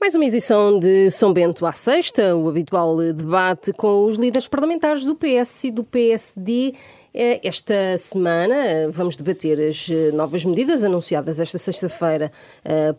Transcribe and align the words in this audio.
Mais 0.00 0.14
uma 0.14 0.24
edição 0.24 0.78
de 0.78 1.10
São 1.10 1.32
Bento 1.32 1.66
à 1.66 1.72
Sexta, 1.72 2.36
o 2.36 2.48
habitual 2.48 2.96
debate 3.12 3.72
com 3.72 4.04
os 4.04 4.16
líderes 4.16 4.46
parlamentares 4.46 5.04
do 5.04 5.16
PS 5.16 5.64
e 5.64 5.70
do 5.72 5.82
PSD. 5.82 6.72
Eh, 7.12 7.40
esta 7.42 7.98
semana 7.98 8.54
eh, 8.54 8.88
vamos 8.88 9.16
debater 9.16 9.58
as 9.58 9.90
eh, 9.90 10.12
novas 10.12 10.44
medidas 10.44 10.84
anunciadas 10.84 11.40
esta 11.40 11.58
sexta-feira 11.58 12.30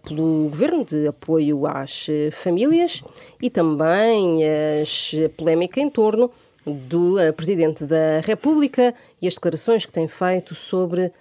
pelo 0.03 0.49
Governo 0.49 0.83
de 0.83 1.07
apoio 1.07 1.65
às 1.65 2.07
famílias 2.33 3.01
e 3.41 3.49
também 3.49 4.43
a 4.43 5.29
polémica 5.37 5.79
em 5.79 5.89
torno 5.89 6.29
do 6.65 7.15
Presidente 7.33 7.85
da 7.85 8.19
República 8.21 8.93
e 9.21 9.27
as 9.27 9.35
declarações 9.35 9.85
que 9.85 9.93
tem 9.93 10.07
feito 10.07 10.53
sobre 10.53 11.13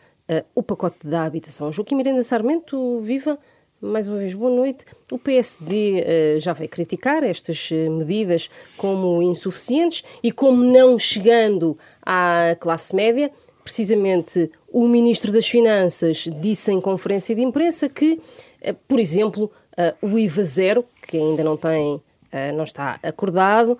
o 0.56 0.62
pacote 0.62 1.06
da 1.06 1.22
habitação. 1.24 1.70
Joaquim 1.70 1.94
Miranda 1.94 2.24
Sarmento, 2.24 2.98
viva! 2.98 3.38
Mais 3.80 4.08
uma 4.08 4.18
vez, 4.18 4.34
boa 4.34 4.50
noite. 4.50 4.84
O 5.08 5.16
PSD 5.20 6.00
uh, 6.00 6.04
eh, 6.04 6.36
já 6.40 6.52
veio 6.52 6.68
criticar 6.68 7.22
estas 7.22 7.70
uh, 7.70 7.88
medidas 7.92 8.50
como 8.76 9.22
insuficientes 9.22 10.02
e 10.20 10.32
como 10.32 10.64
não 10.64 10.98
chegando 10.98 11.78
à 12.04 12.56
classe 12.58 12.92
média. 12.92 13.30
Precisamente, 13.62 14.50
o 14.72 14.88
Ministro 14.88 15.30
das 15.30 15.46
Finanças 15.46 16.28
disse 16.40 16.72
em 16.72 16.80
conferência 16.80 17.36
de 17.36 17.40
imprensa 17.40 17.88
que, 17.88 18.14
uh, 18.14 18.74
por 18.88 18.98
exemplo, 18.98 19.48
o 20.02 20.18
IVA 20.18 20.42
zero, 20.42 20.84
que 21.06 21.16
ainda 21.16 21.44
não 21.44 21.56
tem 21.56 22.02
não 22.54 22.64
está 22.64 22.98
acordado, 23.02 23.78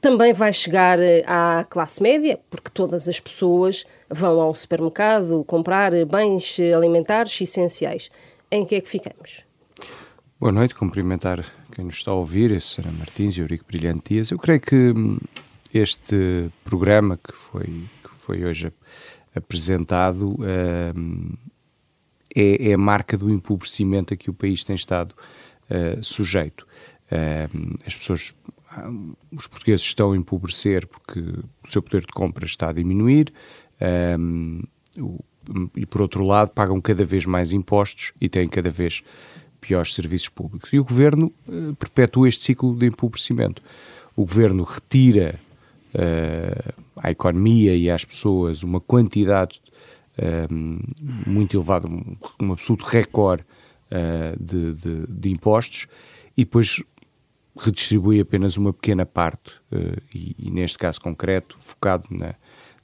também 0.00 0.32
vai 0.32 0.52
chegar 0.54 0.98
à 1.26 1.66
classe 1.68 2.02
média, 2.02 2.38
porque 2.48 2.70
todas 2.72 3.08
as 3.08 3.20
pessoas 3.20 3.84
vão 4.08 4.40
ao 4.40 4.54
supermercado 4.54 5.44
comprar 5.44 5.92
bens 6.06 6.58
alimentares 6.74 7.38
essenciais 7.40 8.10
em 8.54 8.64
que 8.64 8.76
é 8.76 8.80
que 8.80 8.88
ficamos? 8.88 9.44
Boa 10.38 10.52
noite, 10.52 10.76
cumprimentar 10.76 11.44
quem 11.72 11.84
nos 11.84 11.96
está 11.96 12.12
a 12.12 12.14
ouvir, 12.14 12.52
a 12.52 12.56
Sra. 12.56 12.90
Martins 12.92 13.36
e 13.36 13.40
Eurico 13.40 13.64
Brilhante 13.66 14.14
Dias. 14.14 14.30
Eu 14.30 14.38
creio 14.38 14.60
que 14.60 14.92
hum, 14.92 15.18
este 15.72 16.50
programa 16.62 17.18
que 17.18 17.32
foi, 17.32 17.64
que 17.66 18.10
foi 18.20 18.44
hoje 18.44 18.72
apresentado 19.34 20.36
hum, 20.38 21.34
é, 22.34 22.70
é, 22.70 22.74
a 22.74 22.78
marca 22.78 23.18
do 23.18 23.28
empobrecimento 23.28 24.14
a 24.14 24.16
que 24.16 24.30
o 24.30 24.34
país 24.34 24.62
tem 24.62 24.76
estado 24.76 25.16
uh, 25.70 26.02
sujeito. 26.02 26.64
Uh, 27.10 27.76
as 27.84 27.96
pessoas, 27.96 28.36
os 29.32 29.48
portugueses 29.48 29.84
estão 29.84 30.12
a 30.12 30.16
empobrecer 30.16 30.86
porque 30.86 31.18
o 31.20 31.68
seu 31.68 31.82
poder 31.82 32.02
de 32.02 32.12
compra 32.12 32.44
está 32.44 32.68
a 32.68 32.72
diminuir, 32.72 33.32
o 34.96 35.18
e, 35.76 35.86
por 35.86 36.02
outro 36.02 36.24
lado, 36.24 36.50
pagam 36.50 36.80
cada 36.80 37.04
vez 37.04 37.26
mais 37.26 37.52
impostos 37.52 38.12
e 38.20 38.28
têm 38.28 38.48
cada 38.48 38.70
vez 38.70 39.02
piores 39.60 39.94
serviços 39.94 40.28
públicos. 40.28 40.72
E 40.72 40.78
o 40.78 40.84
governo 40.84 41.32
uh, 41.48 41.74
perpetua 41.76 42.28
este 42.28 42.44
ciclo 42.44 42.74
de 42.76 42.86
empobrecimento. 42.86 43.62
O 44.14 44.24
governo 44.24 44.62
retira 44.62 45.40
uh, 45.94 46.82
à 46.96 47.10
economia 47.10 47.74
e 47.74 47.90
às 47.90 48.04
pessoas 48.04 48.62
uma 48.62 48.80
quantidade 48.80 49.62
uh, 50.18 50.54
muito 51.26 51.56
elevada, 51.56 51.88
um, 51.88 52.16
um 52.42 52.52
absoluto 52.52 52.84
recorde 52.84 53.44
de, 54.40 54.72
de, 54.74 55.06
de, 55.06 55.30
impostos 55.30 55.86
e 56.36 56.44
depois 56.44 56.82
redistribui 57.56 58.18
apenas 58.18 58.56
uma 58.56 58.72
pequena 58.72 59.06
parte, 59.06 59.52
e, 60.12 60.34
e, 60.36 60.50
neste 60.50 60.76
caso 60.78 61.00
concreto, 61.00 61.56
focado 61.60 62.08
na, 62.10 62.34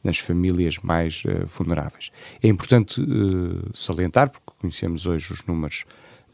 nas 0.02 0.18
famílias 0.18 0.78
mais 0.78 1.22
uh, 1.24 1.46
vulneráveis. 1.46 2.10
É 2.42 2.48
importante 2.48 3.00
uh, 3.00 3.70
salientar, 3.74 4.30
porque 4.30 4.50
conhecemos 4.60 5.06
hoje 5.06 5.32
os 5.32 5.44
números 5.44 5.84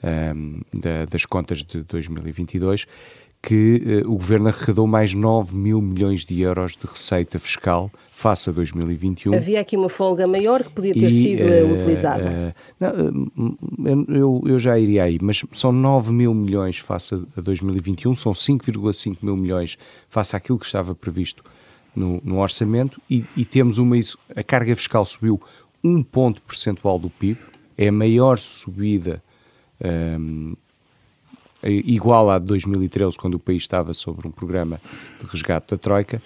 um, 0.02 0.08
ehm, 0.08 0.60
da, 0.74 1.04
das 1.06 1.24
contas 1.24 1.64
de 1.64 1.82
2022, 1.82 2.86
que 3.46 4.02
uh, 4.04 4.10
o 4.10 4.16
Governo 4.16 4.48
arrecadou 4.48 4.86
mais 4.88 5.14
9 5.14 5.54
mil 5.54 5.80
milhões 5.80 6.24
de 6.24 6.40
euros 6.40 6.76
de 6.76 6.84
receita 6.84 7.38
fiscal 7.38 7.90
face 8.10 8.50
a 8.50 8.52
2021. 8.52 9.34
Havia 9.34 9.60
aqui 9.60 9.76
uma 9.76 9.88
folga 9.88 10.26
maior 10.26 10.64
que 10.64 10.70
podia 10.70 10.92
ter 10.92 11.06
e, 11.06 11.12
sido 11.12 11.44
uh, 11.44 11.74
utilizada. 11.78 12.54
Uh, 12.80 13.56
não, 13.78 14.16
eu, 14.16 14.42
eu 14.46 14.58
já 14.58 14.76
iria 14.76 15.04
aí, 15.04 15.18
mas 15.22 15.44
são 15.52 15.70
9 15.70 16.12
mil 16.12 16.34
milhões 16.34 16.78
face 16.78 17.14
a 17.14 17.40
2021, 17.40 18.16
são 18.16 18.32
5,5 18.32 19.18
mil 19.22 19.36
milhões 19.36 19.78
face 20.08 20.34
àquilo 20.34 20.58
que 20.58 20.66
estava 20.66 20.92
previsto 20.94 21.44
no, 21.96 22.20
no 22.22 22.38
orçamento 22.38 23.00
e, 23.10 23.24
e, 23.36 23.44
temos 23.44 23.78
uma. 23.78 23.96
A 24.36 24.44
carga 24.44 24.76
fiscal 24.76 25.04
subiu 25.04 25.40
um 25.82 26.02
ponto 26.02 26.42
percentual 26.42 26.98
do 26.98 27.08
PIB, 27.08 27.40
é 27.76 27.88
a 27.88 27.92
maior 27.92 28.38
subida 28.38 29.22
um, 30.22 30.54
igual 31.62 32.30
à 32.30 32.38
de 32.38 32.46
2013, 32.46 33.16
quando 33.16 33.34
o 33.34 33.38
país 33.38 33.62
estava 33.62 33.94
sobre 33.94 34.28
um 34.28 34.30
programa 34.30 34.80
de 35.20 35.26
resgate 35.26 35.70
da 35.70 35.76
Troika. 35.76 36.22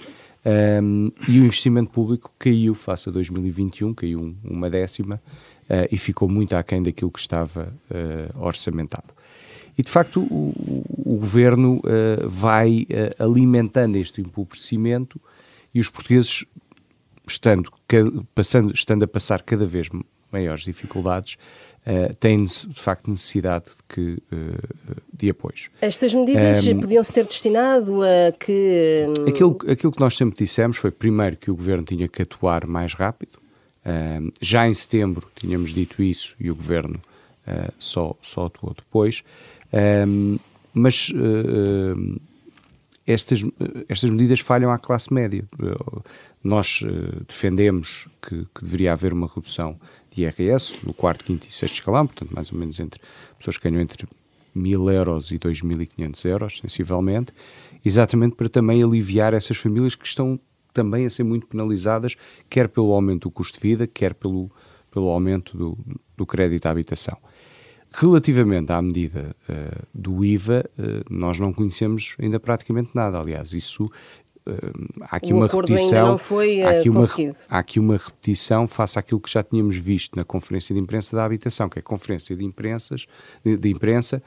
Um, 0.83 1.13
e 1.29 1.39
o 1.39 1.45
investimento 1.45 1.91
público 1.91 2.33
caiu 2.39 2.75
face 2.75 3.11
a 3.11 3.13
2021, 3.13 3.93
caiu 3.93 4.35
uma 4.43 4.71
décima 4.71 5.21
uh, 5.65 5.87
e 5.93 5.99
ficou 5.99 6.29
muito 6.29 6.55
aquém 6.55 6.83
daquilo 6.83 7.11
que 7.11 7.19
estava 7.19 7.73
uh, 7.91 8.43
orçamentado. 8.43 9.13
E 9.77 9.83
de 9.83 9.91
facto 9.91 10.21
o, 10.21 10.25
o, 10.25 11.15
o 11.15 11.17
governo 11.19 11.77
uh, 11.77 12.29
vai 12.29 12.87
alimentando 13.19 13.97
este 13.97 14.21
empobrecimento 14.21 15.21
e 15.75 15.81
os 15.81 15.89
portugueses, 15.89 16.45
estando, 17.27 17.71
passando, 18.35 18.75
estando 18.75 19.05
a 19.05 19.09
passar 19.09 19.43
cada 19.43 19.65
vez 19.65 19.89
maiores 20.33 20.63
dificuldades, 20.63 21.37
uh, 21.87 22.15
têm 22.17 22.45
de 22.45 22.75
facto 22.75 23.11
necessidade 23.11 23.67
de, 23.67 23.73
que, 23.89 24.23
uh, 24.33 25.03
de 25.13 25.31
apoios. 25.31 25.71
Estas 25.81 26.15
medidas 26.15 26.67
um, 26.67 26.81
podiam-se 26.81 27.13
ter 27.13 27.27
destinado 27.27 28.03
a 28.03 28.33
que. 28.33 29.07
Hum, 29.09 29.29
aquilo, 29.29 29.59
aquilo 29.69 29.93
que 29.93 30.01
nós 30.01 30.17
sempre 30.17 30.37
dissemos 30.39 30.77
foi, 30.77 30.91
primeiro, 30.91 31.37
que 31.37 31.51
o 31.51 31.57
governo 31.57 31.85
tinha 31.85 32.09
que 32.09 32.23
atuar 32.23 32.67
mais 32.67 32.95
rápido. 32.95 33.39
Já 34.41 34.69
em 34.69 34.75
setembro 34.75 35.27
tínhamos 35.35 35.73
dito 35.73 36.03
isso 36.03 36.37
e 36.39 36.51
o 36.51 36.55
governo 36.55 37.01
uh, 37.49 37.73
só, 37.79 38.15
só 38.21 38.47
atuou 38.47 38.75
depois. 38.75 39.23
Um, 39.73 40.39
mas 40.73 41.11
estas, 43.11 43.43
estas 43.89 44.11
medidas 44.11 44.41
falham 44.41 44.71
à 44.71 44.79
classe 44.79 45.13
média. 45.13 45.45
Nós 46.43 46.83
uh, 46.83 47.25
defendemos 47.27 48.09
que, 48.23 48.47
que, 48.55 48.63
deveria 48.63 48.93
haver 48.93 49.13
uma 49.13 49.27
redução 49.27 49.79
de 50.11 50.23
IRS 50.23 50.75
no 50.85 50.95
quarto, 50.95 51.25
quinto 51.25 51.47
e 51.47 51.53
sexto 51.53 51.75
escalão, 51.75 52.07
portanto, 52.07 52.33
mais 52.35 52.53
ou 52.53 52.59
menos 52.59 52.79
entre 52.81 53.01
pessoas 53.39 53.57
que 53.57 53.69
ganham 53.69 53.83
entre 53.83 54.07
1.000 54.57 54.93
euros 54.93 55.31
e 55.31 55.39
2.500 55.39 56.25
euros, 56.25 56.59
sensivelmente, 56.59 57.33
exatamente 57.85 58.35
para 58.37 58.49
também 58.49 58.83
aliviar 58.83 59.35
essas 59.35 59.57
famílias 59.57 59.95
que 59.95 60.07
estão 60.07 60.39
também 60.73 61.07
a 61.07 61.11
ser 61.11 61.25
muito 61.25 61.47
penalizadas, 61.47 62.17
quer 62.49 62.69
pelo 62.69 62.93
aumento 62.93 63.23
do 63.23 63.31
custo 63.31 63.61
de 63.61 63.69
vida, 63.69 63.87
quer 63.87 64.15
pelo, 64.15 64.51
pelo 64.91 65.09
aumento 65.09 65.57
do, 65.57 65.79
do 66.17 66.27
crédito 66.27 66.67
à 66.67 66.71
habitação. 66.71 67.17
Relativamente 67.93 68.73
à 68.73 68.81
medida 68.81 69.35
uh, 69.49 69.87
do 69.93 70.25
IVA, 70.25 70.65
uh, 70.79 71.05
nós 71.11 71.39
não 71.39 71.53
conhecemos 71.53 72.17
ainda 72.21 72.39
praticamente 72.39 72.91
nada. 72.95 73.19
Aliás, 73.19 73.53
isso 73.53 73.85
uh, 73.85 73.91
há 75.01 75.17
aqui 75.17 75.33
o 75.33 75.37
uma 75.37 75.49
repetição. 75.49 76.17
Foi, 76.17 76.63
há, 76.63 76.79
aqui 76.79 76.89
uma, 76.89 77.01
há 77.49 77.59
aqui 77.59 77.81
uma 77.81 77.97
repetição 77.97 78.69
face 78.69 78.99
àquilo 78.99 79.21
que 79.21 79.31
já 79.31 79.43
tínhamos 79.43 79.77
visto 79.77 80.17
na 80.17 80.25
conferência 80.25 80.73
de 80.73 80.81
imprensa 80.81 81.17
da 81.17 81.25
habitação, 81.25 81.69
que 81.69 81.79
é 81.79 81.81
a 81.81 81.83
conferência 81.83 82.37
de, 82.37 82.45
imprensas, 82.45 83.07
de, 83.45 83.57
de 83.57 83.69
imprensa 83.71 84.23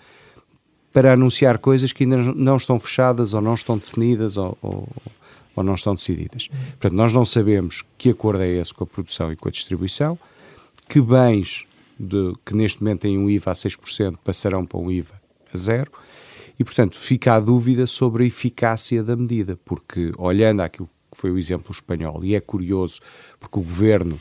para 0.91 1.13
anunciar 1.13 1.57
coisas 1.57 1.94
que 1.94 2.03
ainda 2.03 2.18
não 2.18 2.57
estão 2.57 2.78
fechadas 2.78 3.34
ou 3.34 3.41
não 3.41 3.56
estão 3.56 3.78
definidas 3.78 4.38
ou, 4.38 4.57
ou, 4.62 4.88
ou 5.56 5.63
não 5.63 5.74
estão 5.74 5.95
decididas. 5.95 6.47
Portanto, 6.47 6.94
nós 6.94 7.13
não 7.13 7.24
sabemos 7.24 7.84
que 7.97 8.09
acordo 8.09 8.44
é 8.44 8.50
esse 8.50 8.74
com 8.74 8.84
a 8.84 8.88
produção 8.88 9.31
e 9.31 9.35
com 9.35 9.47
a 9.47 9.51
distribuição, 9.51 10.19
que 10.88 11.01
bens 11.01 11.66
de, 12.00 12.34
que 12.46 12.56
neste 12.56 12.81
momento 12.84 13.02
têm 13.02 13.18
um 13.18 13.30
IVA 13.30 13.52
a 13.52 13.54
6%, 13.54 14.18
passarão 14.24 14.66
para 14.66 14.80
um 14.80 14.92
IVA 14.92 15.22
a 15.54 15.57
zero. 15.57 15.92
E, 16.60 16.63
portanto, 16.63 16.98
fica 16.98 17.34
a 17.34 17.40
dúvida 17.40 17.88
sobre 17.88 18.24
a 18.24 18.28
eficácia 18.28 19.04
da 19.04 19.16
medida, 19.16 19.60
porque 19.66 20.12
olhando 20.18 20.62
aquilo 20.62 20.90
que 21.12 21.18
foi 21.19 21.31
o 21.31 21.38
exemplo 21.38 21.72
espanhol, 21.72 22.24
e 22.24 22.36
é 22.36 22.40
curioso, 22.40 23.00
porque 23.40 23.60
o 23.60 23.62
governo, 23.62 24.19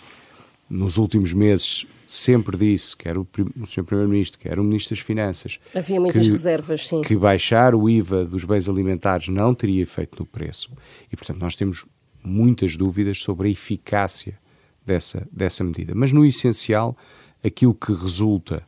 nos 0.68 0.98
últimos 0.98 1.32
meses, 1.32 1.86
sempre 2.06 2.56
disse, 2.56 2.96
quer 2.96 3.16
o, 3.16 3.26
o 3.60 3.66
Sr. 3.66 3.84
Primeiro-Ministro, 3.84 4.38
quer 4.38 4.58
o 4.58 4.64
Ministro 4.64 4.94
das 4.94 5.04
Finanças, 5.04 5.58
havia 5.74 6.00
muitas 6.00 6.26
que, 6.26 6.32
reservas, 6.32 6.86
sim. 6.86 7.00
Que 7.00 7.16
baixar 7.16 7.74
o 7.74 7.88
IVA 7.88 8.24
dos 8.24 8.44
bens 8.44 8.68
alimentares 8.68 9.28
não 9.28 9.54
teria 9.54 9.82
efeito 9.82 10.18
no 10.18 10.26
preço. 10.26 10.70
E, 11.10 11.16
portanto, 11.16 11.38
nós 11.38 11.56
temos 11.56 11.86
muitas 12.22 12.76
dúvidas 12.76 13.18
sobre 13.18 13.48
a 13.48 13.50
eficácia 13.50 14.38
dessa, 14.84 15.26
dessa 15.32 15.64
medida. 15.64 15.94
Mas, 15.94 16.12
no 16.12 16.24
essencial, 16.24 16.96
aquilo 17.44 17.74
que 17.74 17.92
resulta 17.92 18.62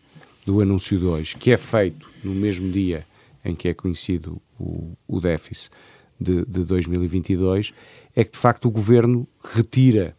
do 0.45 0.61
anúncio 0.61 0.99
2, 0.99 1.35
que 1.35 1.51
é 1.51 1.57
feito 1.57 2.09
no 2.23 2.35
mesmo 2.35 2.71
dia 2.71 3.07
em 3.45 3.55
que 3.55 3.69
é 3.69 3.75
conhecido 3.75 4.41
o, 4.59 4.93
o 5.07 5.21
déficit 5.21 5.71
de, 6.19 6.45
de 6.45 6.65
2022, 6.65 7.73
é 8.15 8.25
que 8.25 8.33
de 8.33 8.39
facto 8.39 8.67
o 8.67 8.71
governo 8.71 9.27
retira 9.43 10.17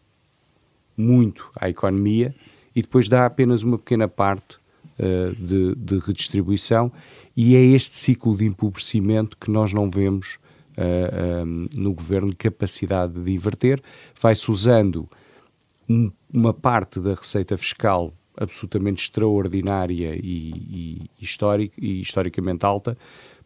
muito 0.96 1.50
à 1.56 1.68
economia 1.68 2.34
e 2.74 2.82
depois 2.82 3.08
dá 3.08 3.26
apenas 3.26 3.62
uma 3.62 3.78
pequena 3.78 4.08
parte 4.08 4.56
uh, 4.98 5.34
de, 5.34 5.74
de, 5.74 5.98
redistribuição 5.98 6.92
e 7.36 7.54
é 7.56 7.60
este 7.60 7.96
ciclo 7.96 8.36
de 8.36 8.46
empobrecimento 8.46 9.36
que 9.36 9.50
nós 9.50 9.72
não 9.72 9.90
vemos 9.90 10.38
uh, 10.76 11.44
um, 11.44 11.68
no 11.74 11.92
governo 11.94 12.34
capacidade 12.36 13.20
de 13.20 13.32
inverter. 13.32 13.80
Vai-se 14.20 14.50
usando 14.50 15.08
um, 15.88 16.10
uma 16.32 16.52
parte 16.52 17.00
da 17.00 17.14
receita 17.14 17.56
fiscal 17.56 18.12
absolutamente 18.36 19.02
extraordinária 19.02 20.14
e, 20.14 21.08
e, 21.20 21.70
e 21.78 22.00
historicamente 22.00 22.64
alta 22.64 22.96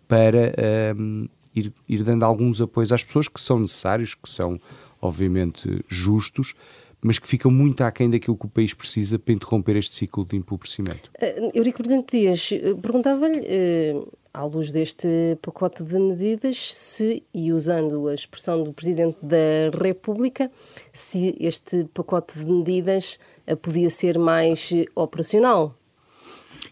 para 0.08 0.52
um, 0.96 1.28
ir, 1.54 1.72
ir 1.88 2.02
dando 2.02 2.25
alguns 2.25 2.60
apoios 2.60 2.92
às 2.92 3.04
pessoas 3.04 3.28
que 3.28 3.40
são 3.40 3.60
necessários, 3.60 4.14
que 4.14 4.28
são 4.28 4.60
obviamente 5.00 5.84
justos, 5.88 6.54
mas 7.00 7.19
que 7.19 7.26
ficam 7.26 7.50
muito 7.50 7.82
aquém 7.82 8.10
daquilo 8.10 8.37
que 8.37 8.46
o 8.46 8.48
país 8.48 8.75
precisa 8.75 9.19
para 9.19 9.32
interromper 9.32 9.76
este 9.76 9.94
ciclo 9.94 10.25
de 10.25 10.37
empobrecimento. 10.37 11.10
Uh, 11.16 11.50
Eurico 11.54 11.78
Presidente 11.78 12.19
Dias, 12.19 12.50
eh, 12.52 12.75
perguntava-lhe, 12.75 13.40
uh, 13.40 14.12
à 14.32 14.44
luz 14.44 14.70
deste 14.72 15.08
pacote 15.42 15.82
de 15.82 15.98
medidas, 15.98 16.56
se, 16.56 17.22
e 17.34 17.52
usando 17.52 18.08
a 18.08 18.14
expressão 18.14 18.62
do 18.62 18.72
Presidente 18.72 19.16
da 19.22 19.70
República, 19.76 20.50
se 20.92 21.36
este 21.40 21.84
pacote 21.92 22.38
de 22.38 22.44
medidas 22.44 23.18
uh, 23.46 23.56
podia 23.56 23.90
ser 23.90 24.18
mais 24.18 24.70
operacional. 24.94 25.74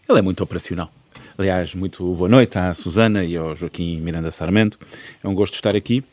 Ele 0.07 0.19
é 0.19 0.21
muito 0.21 0.43
operacional. 0.43 0.89
Aliás, 1.37 1.73
muito 1.73 2.03
boa 2.15 2.27
noite 2.27 2.57
à 2.57 2.73
Susana 2.73 3.23
e 3.23 3.37
ao 3.37 3.55
Joaquim 3.55 4.01
Miranda 4.01 4.31
Sarmento. 4.31 4.77
É 5.23 5.27
um 5.27 5.33
gosto 5.33 5.53
estar 5.55 5.75
aqui. 5.75 6.03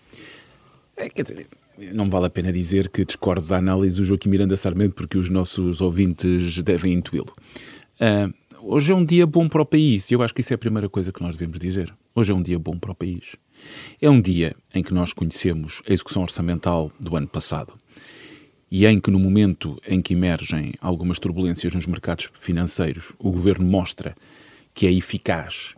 É, 0.96 1.08
quer 1.08 1.22
dizer, 1.22 1.46
não 1.92 2.08
vale 2.08 2.26
a 2.26 2.30
pena 2.30 2.52
dizer 2.52 2.88
que 2.88 3.04
discordo 3.04 3.46
da 3.46 3.56
análise 3.56 3.96
do 3.96 4.04
Joaquim 4.04 4.28
Miranda 4.28 4.56
Sarmento, 4.56 4.94
porque 4.94 5.18
os 5.18 5.28
nossos 5.28 5.80
ouvintes 5.80 6.62
devem 6.62 6.92
intuí-lo. 6.92 7.34
Uh, 8.00 8.32
hoje 8.66 8.92
é 8.92 8.94
um 8.94 9.04
dia 9.04 9.26
bom 9.26 9.48
para 9.48 9.62
o 9.62 9.66
país, 9.66 10.10
e 10.10 10.14
eu 10.14 10.22
acho 10.22 10.34
que 10.34 10.40
isso 10.40 10.52
é 10.52 10.56
a 10.56 10.58
primeira 10.58 10.88
coisa 10.88 11.12
que 11.12 11.22
nós 11.22 11.36
devemos 11.36 11.58
dizer. 11.58 11.94
Hoje 12.14 12.32
é 12.32 12.34
um 12.34 12.42
dia 12.42 12.58
bom 12.58 12.76
para 12.78 12.90
o 12.90 12.94
país. 12.94 13.36
É 14.00 14.10
um 14.10 14.20
dia 14.20 14.56
em 14.74 14.82
que 14.82 14.92
nós 14.92 15.12
conhecemos 15.12 15.82
a 15.88 15.92
execução 15.92 16.22
orçamental 16.22 16.90
do 16.98 17.16
ano 17.16 17.28
passado 17.28 17.74
e 18.70 18.84
em 18.84 19.00
que, 19.00 19.10
no 19.10 19.18
momento 19.18 19.80
em 19.86 20.02
que 20.02 20.14
emergem 20.14 20.74
algumas 20.80 21.18
turbulências 21.18 21.72
nos 21.72 21.86
mercados 21.86 22.28
financeiros, 22.34 23.12
o 23.18 23.30
governo 23.30 23.64
mostra 23.64 24.16
que 24.74 24.86
é 24.86 24.92
eficaz 24.92 25.74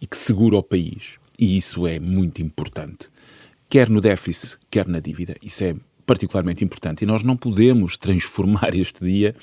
e 0.00 0.06
que 0.06 0.16
segura 0.16 0.56
o 0.56 0.62
país. 0.62 1.18
E 1.38 1.56
isso 1.56 1.86
é 1.86 2.00
muito 2.00 2.40
importante 2.40 3.12
quer 3.72 3.88
no 3.88 4.02
déficit, 4.02 4.58
quer 4.70 4.86
na 4.86 5.00
dívida. 5.00 5.34
Isso 5.42 5.64
é 5.64 5.74
particularmente 6.06 6.64
importante. 6.64 7.02
E 7.02 7.06
nós 7.06 7.22
não 7.22 7.36
podemos 7.36 7.96
transformar 7.96 8.74
este 8.76 9.04
dia 9.04 9.34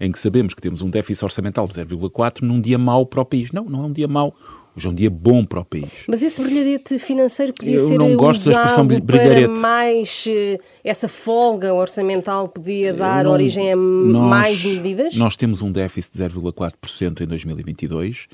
em 0.00 0.10
que 0.10 0.18
sabemos 0.18 0.54
que 0.54 0.62
temos 0.62 0.82
um 0.82 0.90
déficit 0.90 1.24
orçamental 1.24 1.66
de 1.66 1.74
0,4 1.74 2.42
num 2.42 2.60
dia 2.60 2.78
mau 2.78 3.06
para 3.06 3.20
o 3.20 3.24
país. 3.24 3.52
Não, 3.52 3.64
não 3.64 3.84
é 3.84 3.86
um 3.86 3.92
dia 3.92 4.08
mau. 4.08 4.34
Hoje 4.76 4.86
é 4.86 4.90
um 4.90 4.94
dia 4.94 5.10
bom 5.10 5.44
para 5.44 5.58
o 5.58 5.64
país. 5.64 5.90
Mas 6.06 6.22
esse 6.22 6.40
brilharete 6.40 7.00
financeiro 7.00 7.52
podia 7.52 7.74
Eu 7.74 7.80
ser 7.80 7.98
não 7.98 8.14
gosto 8.16 8.44
da 8.44 8.52
expressão 8.52 8.86
brilharete. 8.86 9.48
para 9.48 9.60
mais... 9.60 10.24
Eh, 10.28 10.58
essa 10.84 11.08
folga 11.08 11.74
orçamental 11.74 12.48
podia 12.48 12.92
dar 12.92 13.24
não, 13.24 13.32
origem 13.32 13.72
a 13.72 13.76
nós, 13.76 14.30
mais 14.30 14.64
medidas? 14.64 15.16
Nós 15.16 15.36
temos 15.36 15.62
um 15.62 15.72
déficit 15.72 16.16
de 16.16 16.22
0,4% 16.22 17.22
em 17.22 17.26
2022 17.26 18.28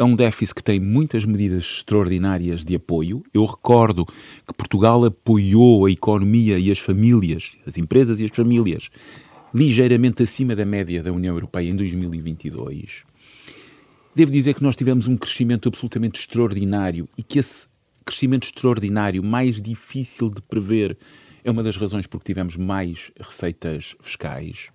é 0.00 0.04
um 0.04 0.16
déficit 0.16 0.54
que 0.54 0.62
tem 0.62 0.80
muitas 0.80 1.26
medidas 1.26 1.62
extraordinárias 1.62 2.64
de 2.64 2.74
apoio. 2.74 3.22
Eu 3.34 3.44
recordo 3.44 4.06
que 4.06 4.54
Portugal 4.56 5.04
apoiou 5.04 5.84
a 5.84 5.90
economia 5.90 6.58
e 6.58 6.70
as 6.70 6.78
famílias, 6.78 7.58
as 7.66 7.76
empresas 7.76 8.18
e 8.18 8.24
as 8.24 8.30
famílias, 8.30 8.88
ligeiramente 9.54 10.22
acima 10.22 10.56
da 10.56 10.64
média 10.64 11.02
da 11.02 11.12
União 11.12 11.34
Europeia 11.34 11.68
em 11.68 11.76
2022. 11.76 13.04
Devo 14.14 14.30
dizer 14.30 14.54
que 14.54 14.62
nós 14.62 14.74
tivemos 14.74 15.06
um 15.06 15.18
crescimento 15.18 15.68
absolutamente 15.68 16.18
extraordinário 16.18 17.06
e 17.18 17.22
que 17.22 17.38
esse 17.38 17.68
crescimento 18.02 18.44
extraordinário, 18.44 19.22
mais 19.22 19.60
difícil 19.60 20.30
de 20.30 20.40
prever, 20.40 20.96
é 21.44 21.50
uma 21.50 21.62
das 21.62 21.76
razões 21.76 22.06
porque 22.06 22.32
tivemos 22.32 22.56
mais 22.56 23.12
receitas 23.20 23.94
fiscais. 24.00 24.70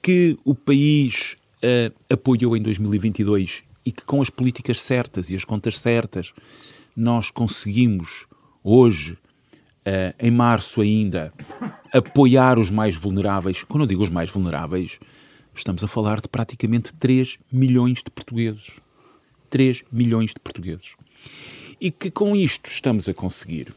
Que 0.00 0.38
o 0.44 0.54
país 0.54 1.34
uh, 1.64 1.92
apoiou 2.08 2.56
em 2.56 2.62
2022 2.62 3.66
e 3.86 3.92
que 3.92 4.04
com 4.04 4.20
as 4.20 4.28
políticas 4.28 4.80
certas 4.80 5.30
e 5.30 5.36
as 5.36 5.44
contas 5.44 5.78
certas 5.78 6.34
nós 6.96 7.30
conseguimos 7.30 8.26
hoje, 8.64 9.12
uh, 9.12 10.12
em 10.18 10.30
março 10.30 10.80
ainda, 10.80 11.32
apoiar 11.92 12.58
os 12.58 12.68
mais 12.68 12.96
vulneráveis. 12.96 13.62
Quando 13.62 13.84
eu 13.84 13.86
digo 13.86 14.02
os 14.02 14.10
mais 14.10 14.28
vulneráveis, 14.28 14.98
estamos 15.54 15.84
a 15.84 15.88
falar 15.88 16.20
de 16.20 16.28
praticamente 16.28 16.92
3 16.94 17.38
milhões 17.52 17.98
de 18.02 18.10
portugueses. 18.10 18.80
3 19.48 19.84
milhões 19.92 20.30
de 20.30 20.40
portugueses. 20.40 20.96
E 21.80 21.92
que 21.92 22.10
com 22.10 22.34
isto 22.34 22.68
estamos 22.68 23.08
a 23.08 23.14
conseguir 23.14 23.72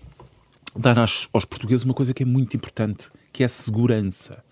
dar 0.75 0.97
aos, 0.97 1.29
aos 1.31 1.45
portugueses 1.45 1.85
uma 1.85 1.93
coisa 1.93 2.13
que 2.13 2.23
é 2.23 2.25
muito 2.25 2.57
importante, 2.57 3.09
que 3.31 3.43
é 3.43 3.45
a 3.45 3.49
segurança. 3.49 4.43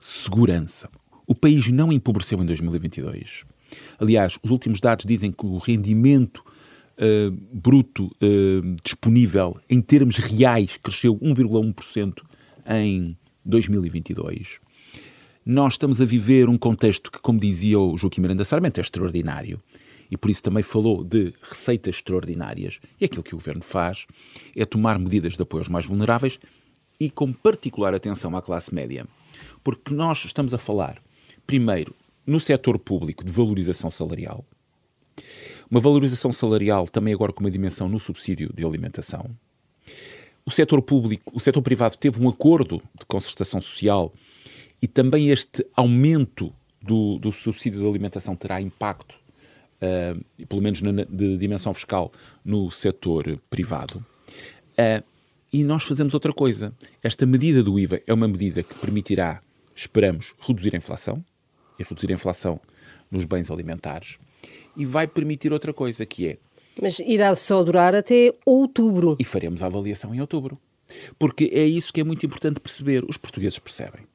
Segurança. 0.00 0.88
O 1.26 1.34
país 1.34 1.68
não 1.68 1.92
empobreceu 1.92 2.40
em 2.40 2.46
2022. 2.46 3.44
Aliás, 3.98 4.38
os 4.42 4.50
últimos 4.50 4.80
dados 4.80 5.04
dizem 5.04 5.32
que 5.32 5.46
o 5.46 5.58
rendimento 5.58 6.38
uh, 6.38 7.30
bruto 7.52 8.06
uh, 8.06 8.76
disponível 8.82 9.58
em 9.68 9.80
termos 9.80 10.16
reais 10.16 10.78
cresceu 10.82 11.16
1,1% 11.18 12.22
em 12.66 13.16
2022. 13.44 14.60
Nós 15.44 15.74
estamos 15.74 16.00
a 16.00 16.04
viver 16.04 16.48
um 16.48 16.56
contexto 16.56 17.10
que, 17.10 17.20
como 17.20 17.38
dizia 17.38 17.78
o 17.78 17.96
Joaquim 17.96 18.20
Miranda 18.20 18.44
Sarmento, 18.44 18.78
é 18.78 18.82
extraordinário. 18.82 19.60
E 20.08 20.16
por 20.16 20.30
isso 20.30 20.42
também 20.42 20.62
falou 20.62 21.02
de 21.02 21.32
receitas 21.42 21.96
extraordinárias. 21.96 22.78
E 23.00 23.06
aquilo 23.06 23.22
que 23.22 23.34
o 23.34 23.38
governo 23.38 23.62
faz 23.62 24.06
é 24.54 24.64
tomar 24.64 24.98
medidas 24.98 25.36
de 25.36 25.42
apoio 25.42 25.62
aos 25.62 25.68
mais 25.68 25.86
vulneráveis 25.86 26.38
e 27.00 27.10
com 27.10 27.32
particular 27.32 27.94
atenção 27.94 28.36
à 28.36 28.42
classe 28.42 28.72
média. 28.72 29.06
Porque 29.64 29.92
nós 29.92 30.24
estamos 30.24 30.54
a 30.54 30.58
falar, 30.58 31.02
primeiro, 31.46 31.94
no 32.26 32.38
setor 32.38 32.78
público 32.78 33.24
de 33.24 33.32
valorização 33.32 33.90
salarial, 33.90 34.44
uma 35.70 35.80
valorização 35.80 36.30
salarial 36.32 36.86
também 36.86 37.14
agora 37.14 37.32
com 37.32 37.40
uma 37.40 37.50
dimensão 37.50 37.88
no 37.88 37.98
subsídio 37.98 38.52
de 38.54 38.64
alimentação. 38.64 39.30
O 40.44 40.50
setor 40.50 40.82
público, 40.82 41.32
o 41.34 41.40
setor 41.40 41.62
privado 41.62 41.96
teve 41.96 42.22
um 42.22 42.28
acordo 42.28 42.82
de 42.98 43.06
concertação 43.06 43.60
social 43.60 44.12
e 44.82 44.86
também 44.86 45.30
este 45.30 45.66
aumento 45.74 46.52
do, 46.82 47.18
do 47.18 47.32
subsídio 47.32 47.80
de 47.80 47.86
alimentação 47.86 48.36
terá 48.36 48.60
impacto, 48.60 49.14
uh, 49.80 50.46
pelo 50.46 50.60
menos 50.60 50.82
na, 50.82 51.04
de 51.04 51.38
dimensão 51.38 51.72
fiscal, 51.72 52.12
no 52.44 52.70
setor 52.70 53.40
privado. 53.48 54.04
Uh, 54.72 55.02
e 55.52 55.64
nós 55.64 55.84
fazemos 55.84 56.12
outra 56.12 56.32
coisa. 56.32 56.74
Esta 57.02 57.24
medida 57.24 57.62
do 57.62 57.78
IVA 57.78 58.02
é 58.06 58.12
uma 58.12 58.26
medida 58.26 58.62
que 58.62 58.74
permitirá, 58.74 59.40
esperamos, 59.74 60.34
reduzir 60.40 60.74
a 60.74 60.78
inflação, 60.78 61.24
e 61.82 61.88
reduzir 61.88 62.10
a 62.10 62.14
inflação 62.14 62.60
nos 63.10 63.24
bens 63.24 63.50
alimentares. 63.50 64.18
E 64.76 64.86
vai 64.86 65.06
permitir 65.06 65.52
outra 65.52 65.72
coisa, 65.72 66.06
que 66.06 66.28
é... 66.28 66.38
Mas 66.80 66.98
irá 67.00 67.34
só 67.34 67.62
durar 67.62 67.94
até 67.94 68.34
outubro. 68.46 69.16
E 69.20 69.24
faremos 69.24 69.62
a 69.62 69.66
avaliação 69.66 70.14
em 70.14 70.20
outubro. 70.20 70.58
Porque 71.18 71.50
é 71.52 71.64
isso 71.64 71.92
que 71.92 72.00
é 72.00 72.04
muito 72.04 72.24
importante 72.24 72.60
perceber. 72.60 73.04
Os 73.06 73.16
portugueses 73.16 73.58
percebem. 73.58 74.06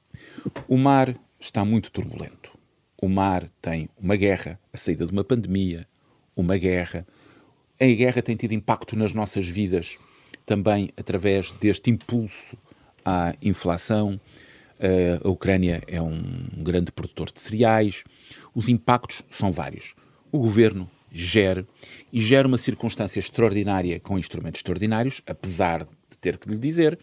O 0.68 0.78
mar 0.78 1.16
está 1.40 1.64
muito 1.64 1.92
turbulento. 1.92 2.52
O 3.00 3.08
mar 3.08 3.48
tem 3.62 3.90
uma 4.02 4.16
guerra, 4.16 4.60
a 4.74 4.78
saída 4.78 5.06
de 5.06 5.12
uma 5.12 5.24
pandemia, 5.24 5.88
uma 6.36 6.58
guerra. 6.58 7.06
A 7.80 7.86
guerra 7.86 8.22
tem 8.24 8.36
tido 8.36 8.54
impacto 8.54 8.96
nas 8.96 9.14
nossas 9.14 9.48
vidas 9.48 9.98
também 10.46 10.90
através 10.98 11.52
deste 11.52 11.92
impulso 11.92 12.58
à 13.06 13.36
inflação, 13.42 14.20
a 15.24 15.28
Ucrânia 15.28 15.82
é 15.88 16.02
um 16.02 16.22
grande 16.58 16.92
produtor 16.92 17.32
de 17.32 17.40
cereais. 17.42 18.04
Os 18.54 18.70
impactos 18.70 19.24
são 19.30 19.52
vários. 19.52 19.96
O 20.32 20.40
governo 20.40 20.90
gera 21.12 21.66
e 22.12 22.20
gera 22.20 22.48
uma 22.48 22.58
circunstância 22.58 23.20
extraordinária 23.20 24.00
com 24.00 24.18
instrumentos 24.18 24.60
extraordinários, 24.60 25.22
apesar 25.26 25.84
de 25.84 26.18
ter 26.20 26.38
que 26.38 26.50
lhe 26.50 26.58
dizer 26.58 26.98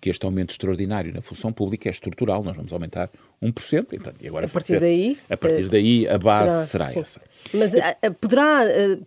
que 0.00 0.08
este 0.10 0.24
aumento 0.24 0.50
extraordinário 0.50 1.12
na 1.12 1.20
função 1.20 1.52
pública 1.52 1.88
é 1.88 1.90
estrutural, 1.90 2.42
nós 2.42 2.56
vamos 2.56 2.72
aumentar 2.72 3.10
1%, 3.42 3.86
então, 3.92 4.12
e 4.20 4.28
agora 4.28 4.46
a 4.46 4.48
partir 4.48 4.78
daí 4.78 5.18
a 5.28 5.36
partir 5.36 5.64
uh, 5.64 5.68
daí 5.68 6.08
a 6.08 6.18
base 6.18 6.68
será, 6.68 6.86
será 6.88 7.02
essa. 7.02 7.20
Mas 7.52 7.74
uh, 7.74 8.14
poderá, 8.20 8.62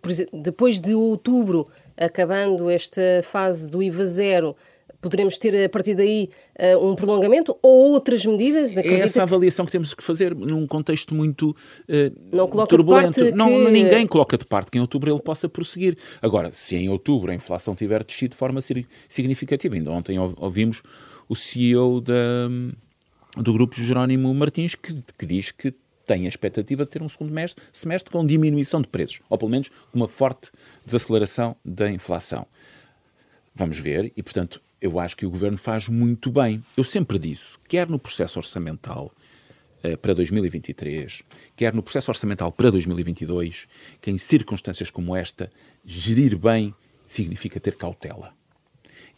exemplo, 0.06 0.40
depois 0.42 0.80
de 0.80 0.94
outubro, 0.94 1.68
acabando 1.96 2.68
esta 2.68 3.22
fase 3.22 3.70
do 3.70 3.82
IVA 3.82 4.04
zero, 4.04 4.56
poderemos 5.02 5.36
ter 5.36 5.64
a 5.64 5.68
partir 5.68 5.94
daí 5.94 6.30
uh, 6.58 6.88
um 6.88 6.94
prolongamento 6.94 7.54
ou 7.60 7.92
outras 7.92 8.24
medidas? 8.24 8.78
É 8.78 9.00
essa 9.00 9.24
avaliação 9.24 9.66
que 9.66 9.72
temos 9.72 9.92
que 9.92 10.02
fazer 10.02 10.34
num 10.34 10.66
contexto 10.66 11.14
muito 11.14 11.50
uh, 11.50 11.54
não 12.32 12.48
coloca 12.48 12.68
turbulento. 12.70 13.20
não, 13.34 13.48
que... 13.48 13.70
Ninguém 13.70 14.06
coloca 14.06 14.38
de 14.38 14.46
parte 14.46 14.70
que 14.70 14.78
em 14.78 14.80
outubro 14.80 15.10
ele 15.10 15.20
possa 15.20 15.48
prosseguir. 15.48 15.98
Agora, 16.22 16.52
se 16.52 16.76
em 16.76 16.88
outubro 16.88 17.32
a 17.32 17.34
inflação 17.34 17.74
tiver 17.74 18.02
descido 18.04 18.30
de 18.30 18.36
forma 18.36 18.60
significativa, 19.08 19.74
ainda 19.74 19.90
ontem 19.90 20.18
ouvimos 20.18 20.82
o 21.28 21.34
CEO 21.34 22.00
da, 22.00 22.48
do 23.36 23.52
grupo 23.52 23.74
Jerónimo 23.74 24.32
Martins 24.32 24.74
que, 24.74 24.94
que 25.18 25.26
diz 25.26 25.50
que 25.50 25.74
têm 26.06 26.26
a 26.26 26.28
expectativa 26.28 26.84
de 26.84 26.90
ter 26.90 27.02
um 27.02 27.08
segundo 27.08 27.32
semestre 27.72 28.10
com 28.10 28.24
diminuição 28.24 28.80
de 28.80 28.88
preços, 28.88 29.20
ou 29.28 29.38
pelo 29.38 29.50
menos 29.50 29.70
uma 29.92 30.08
forte 30.08 30.50
desaceleração 30.84 31.56
da 31.64 31.90
inflação. 31.90 32.46
Vamos 33.54 33.78
ver, 33.78 34.12
e 34.16 34.22
portanto, 34.22 34.60
eu 34.82 34.98
acho 34.98 35.16
que 35.16 35.24
o 35.24 35.30
governo 35.30 35.56
faz 35.56 35.86
muito 35.86 36.28
bem. 36.28 36.62
Eu 36.76 36.82
sempre 36.82 37.16
disse, 37.16 37.56
quer 37.68 37.88
no 37.88 38.00
processo 38.00 38.40
orçamental 38.40 39.12
eh, 39.80 39.96
para 39.96 40.12
2023, 40.12 41.22
quer 41.54 41.72
no 41.72 41.84
processo 41.84 42.10
orçamental 42.10 42.50
para 42.50 42.68
2022, 42.68 43.68
que 44.00 44.10
em 44.10 44.18
circunstâncias 44.18 44.90
como 44.90 45.14
esta, 45.14 45.52
gerir 45.86 46.36
bem 46.36 46.74
significa 47.06 47.60
ter 47.60 47.76
cautela. 47.76 48.34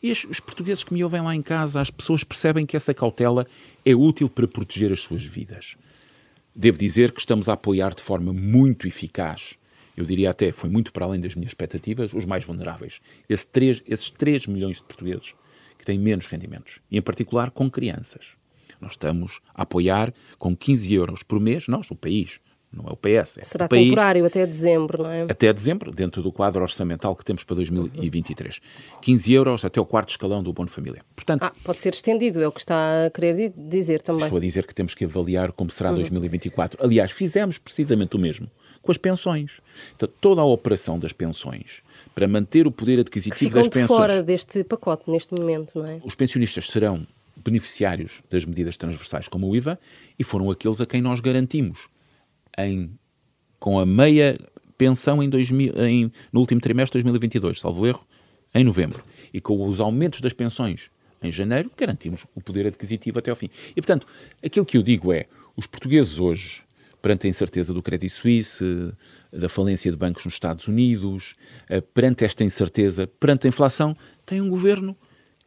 E 0.03 0.13
os, 0.13 0.25
os 0.25 0.39
portugueses 0.39 0.85
que 0.85 0.93
me 0.93 1.03
ouvem 1.03 1.23
lá 1.23 1.35
em 1.35 1.41
casa, 1.41 1.81
as 1.81 1.91
pessoas 1.91 2.23
percebem 2.23 2.67
que 2.67 2.77
essa 2.77 2.93
cautela 2.93 3.47
é 3.87 3.95
útil 3.95 4.29
para 4.29 4.47
proteger 4.47 4.93
as 4.93 5.01
suas 5.01 5.25
vidas. 5.25 5.77
Devo 6.55 6.77
dizer 6.77 7.11
que 7.11 7.21
estamos 7.21 7.49
a 7.49 7.55
apoiar 7.55 7.95
de 7.95 8.03
forma 8.03 8.35
muito 8.35 8.87
eficaz, 8.87 9.59
eu 9.97 10.05
diria 10.05 10.31
até, 10.31 10.53
foi 10.53 10.69
muito 10.69 10.93
para 10.93 11.07
além 11.07 11.21
das 11.21 11.35
minhas 11.35 11.53
expectativas, 11.53 12.13
os 12.13 12.27
mais 12.27 12.45
vulneráveis. 12.45 13.01
Esse 13.29 13.47
3, 13.47 13.83
esses 13.87 14.11
3 14.11 14.47
milhões 14.47 14.79
de 14.79 14.83
portugueses 14.83 15.35
que 15.79 15.85
têm 15.85 15.99
menos 15.99 16.27
rendimentos, 16.27 16.81
e 16.91 16.99
em 16.99 17.03
particular 17.03 17.51
com 17.51 17.71
crianças. 17.71 18.37
Nós 18.81 18.93
estamos 18.93 19.41
a 19.55 19.63
apoiar 19.63 20.13
com 20.39 20.55
15 20.55 20.93
euros 20.93 21.23
por 21.23 21.41
mês, 21.41 21.69
nós, 21.69 21.91
o 21.91 21.95
país, 21.95 22.41
não 22.75 22.87
é 22.89 22.93
o 22.93 22.97
PS. 22.97 23.39
É 23.39 23.45
Será 23.45 23.67
o 23.67 23.69
país, 23.69 23.89
temporário 23.89 24.27
até 24.27 24.45
dezembro, 24.47 25.05
não 25.05 25.11
é? 25.11 25.23
Até 25.23 25.53
dezembro, 25.53 25.93
dentro 25.93 26.23
do 26.23 26.33
quadro 26.33 26.61
orçamental 26.61 27.15
que 27.15 27.25
temos 27.25 27.45
para 27.45 27.57
2023. 27.57 28.61
15 29.01 29.33
euros 29.33 29.65
até 29.65 29.81
o 29.81 29.87
quarto 29.87 30.11
escalão 30.11 30.43
do 30.43 30.53
Bono 30.53 30.69
Família. 30.69 31.01
Portanto, 31.15 31.45
ah, 31.45 31.53
pode 31.63 31.81
ser 31.81 31.95
estendido, 31.95 32.43
é 32.43 32.49
o 32.49 32.53
que 32.53 32.61
está 32.61 33.07
a 33.07 33.11
querer 33.11 33.53
dizer 33.57 34.03
também. 34.03 34.25
Estou 34.25 34.39
a 34.39 34.41
dizer 34.41 34.67
que 34.67 34.75
temos 34.75 34.95
que 34.95 35.05
avaliar 35.05 35.53
como 35.53 35.71
será 35.71 35.91
uhum. 35.91 35.97
2024. 35.97 36.85
Aliás, 36.85 37.11
fizemos 37.11 37.59
precisamente 37.59 38.17
o 38.17 38.19
mesmo 38.19 38.51
com 38.83 38.93
as 38.93 38.99
pensões. 38.99 39.61
Então, 39.97 40.09
toda 40.21 40.43
a 40.43 40.45
operação 40.45 40.99
das 40.99 41.13
pensões 41.13 41.83
para 42.15 42.29
manter 42.29 42.67
o 42.67 42.71
poder 42.71 43.01
adquisitivo 43.01 43.55
das 43.55 43.69
pensões. 43.69 43.87
fora 43.87 44.23
deste 44.23 44.63
pacote 44.65 45.11
neste 45.11 45.35
momento, 45.35 45.79
não 45.79 45.87
é? 45.87 46.01
Os 46.05 46.15
pensionistas 46.15 46.67
serão 46.67 47.07
beneficiários 47.37 48.23
das 48.31 48.45
medidas 48.45 48.77
transversais 48.77 49.29
como 49.29 49.49
o 49.49 49.57
IVA 49.57 49.79
e 50.19 50.25
foram 50.25 50.51
aqueles 50.51 50.81
a 50.81 50.87
quem 50.87 51.03
nós 51.03 51.21
garantimos 51.21 51.89
em, 52.57 52.91
com 53.59 53.79
a 53.79 53.85
meia 53.85 54.39
pensão 54.79 55.23
em 55.23 55.29
2000, 55.29 55.85
em, 55.85 56.13
no 56.33 56.41
último 56.41 56.61
trimestre 56.61 57.01
de 57.01 57.05
2022, 57.05 57.61
salvo 57.61 57.87
erro, 57.87 58.07
em 58.55 58.65
novembro. 58.65 59.05
E 59.33 59.41
com 59.41 59.67
os 59.67 59.81
aumentos 59.81 60.21
das 60.21 60.33
pensões 60.33 60.91
em 61.23 61.33
janeiro, 61.33 61.71
garantimos 61.77 62.27
o 62.35 62.41
poder 62.41 62.67
adquisitivo 62.67 63.19
até 63.19 63.31
ao 63.31 63.37
fim. 63.37 63.49
E, 63.71 63.75
portanto, 63.75 64.07
aquilo 64.45 64.65
que 64.65 64.77
eu 64.77 64.83
digo 64.83 65.13
é, 65.13 65.27
os 65.57 65.67
portugueses 65.67 66.19
hoje, 66.21 66.63
perante 67.05 67.27
a 67.27 67.31
incerteza 67.31 67.75
do 67.75 67.83
Credit 67.83 68.09
Suisse, 68.09 68.65
da 69.31 69.47
falência 69.47 69.91
de 69.91 69.97
bancos 69.97 70.25
nos 70.25 70.33
Estados 70.33 70.69
Unidos, 70.69 71.35
eh, 71.69 71.83
perante 71.83 72.25
esta 72.25 72.43
incerteza, 72.43 73.07
perante 73.07 73.47
a 73.47 73.49
inflação, 73.49 73.95
têm 74.25 74.41
um 74.41 74.49
governo 74.49 74.97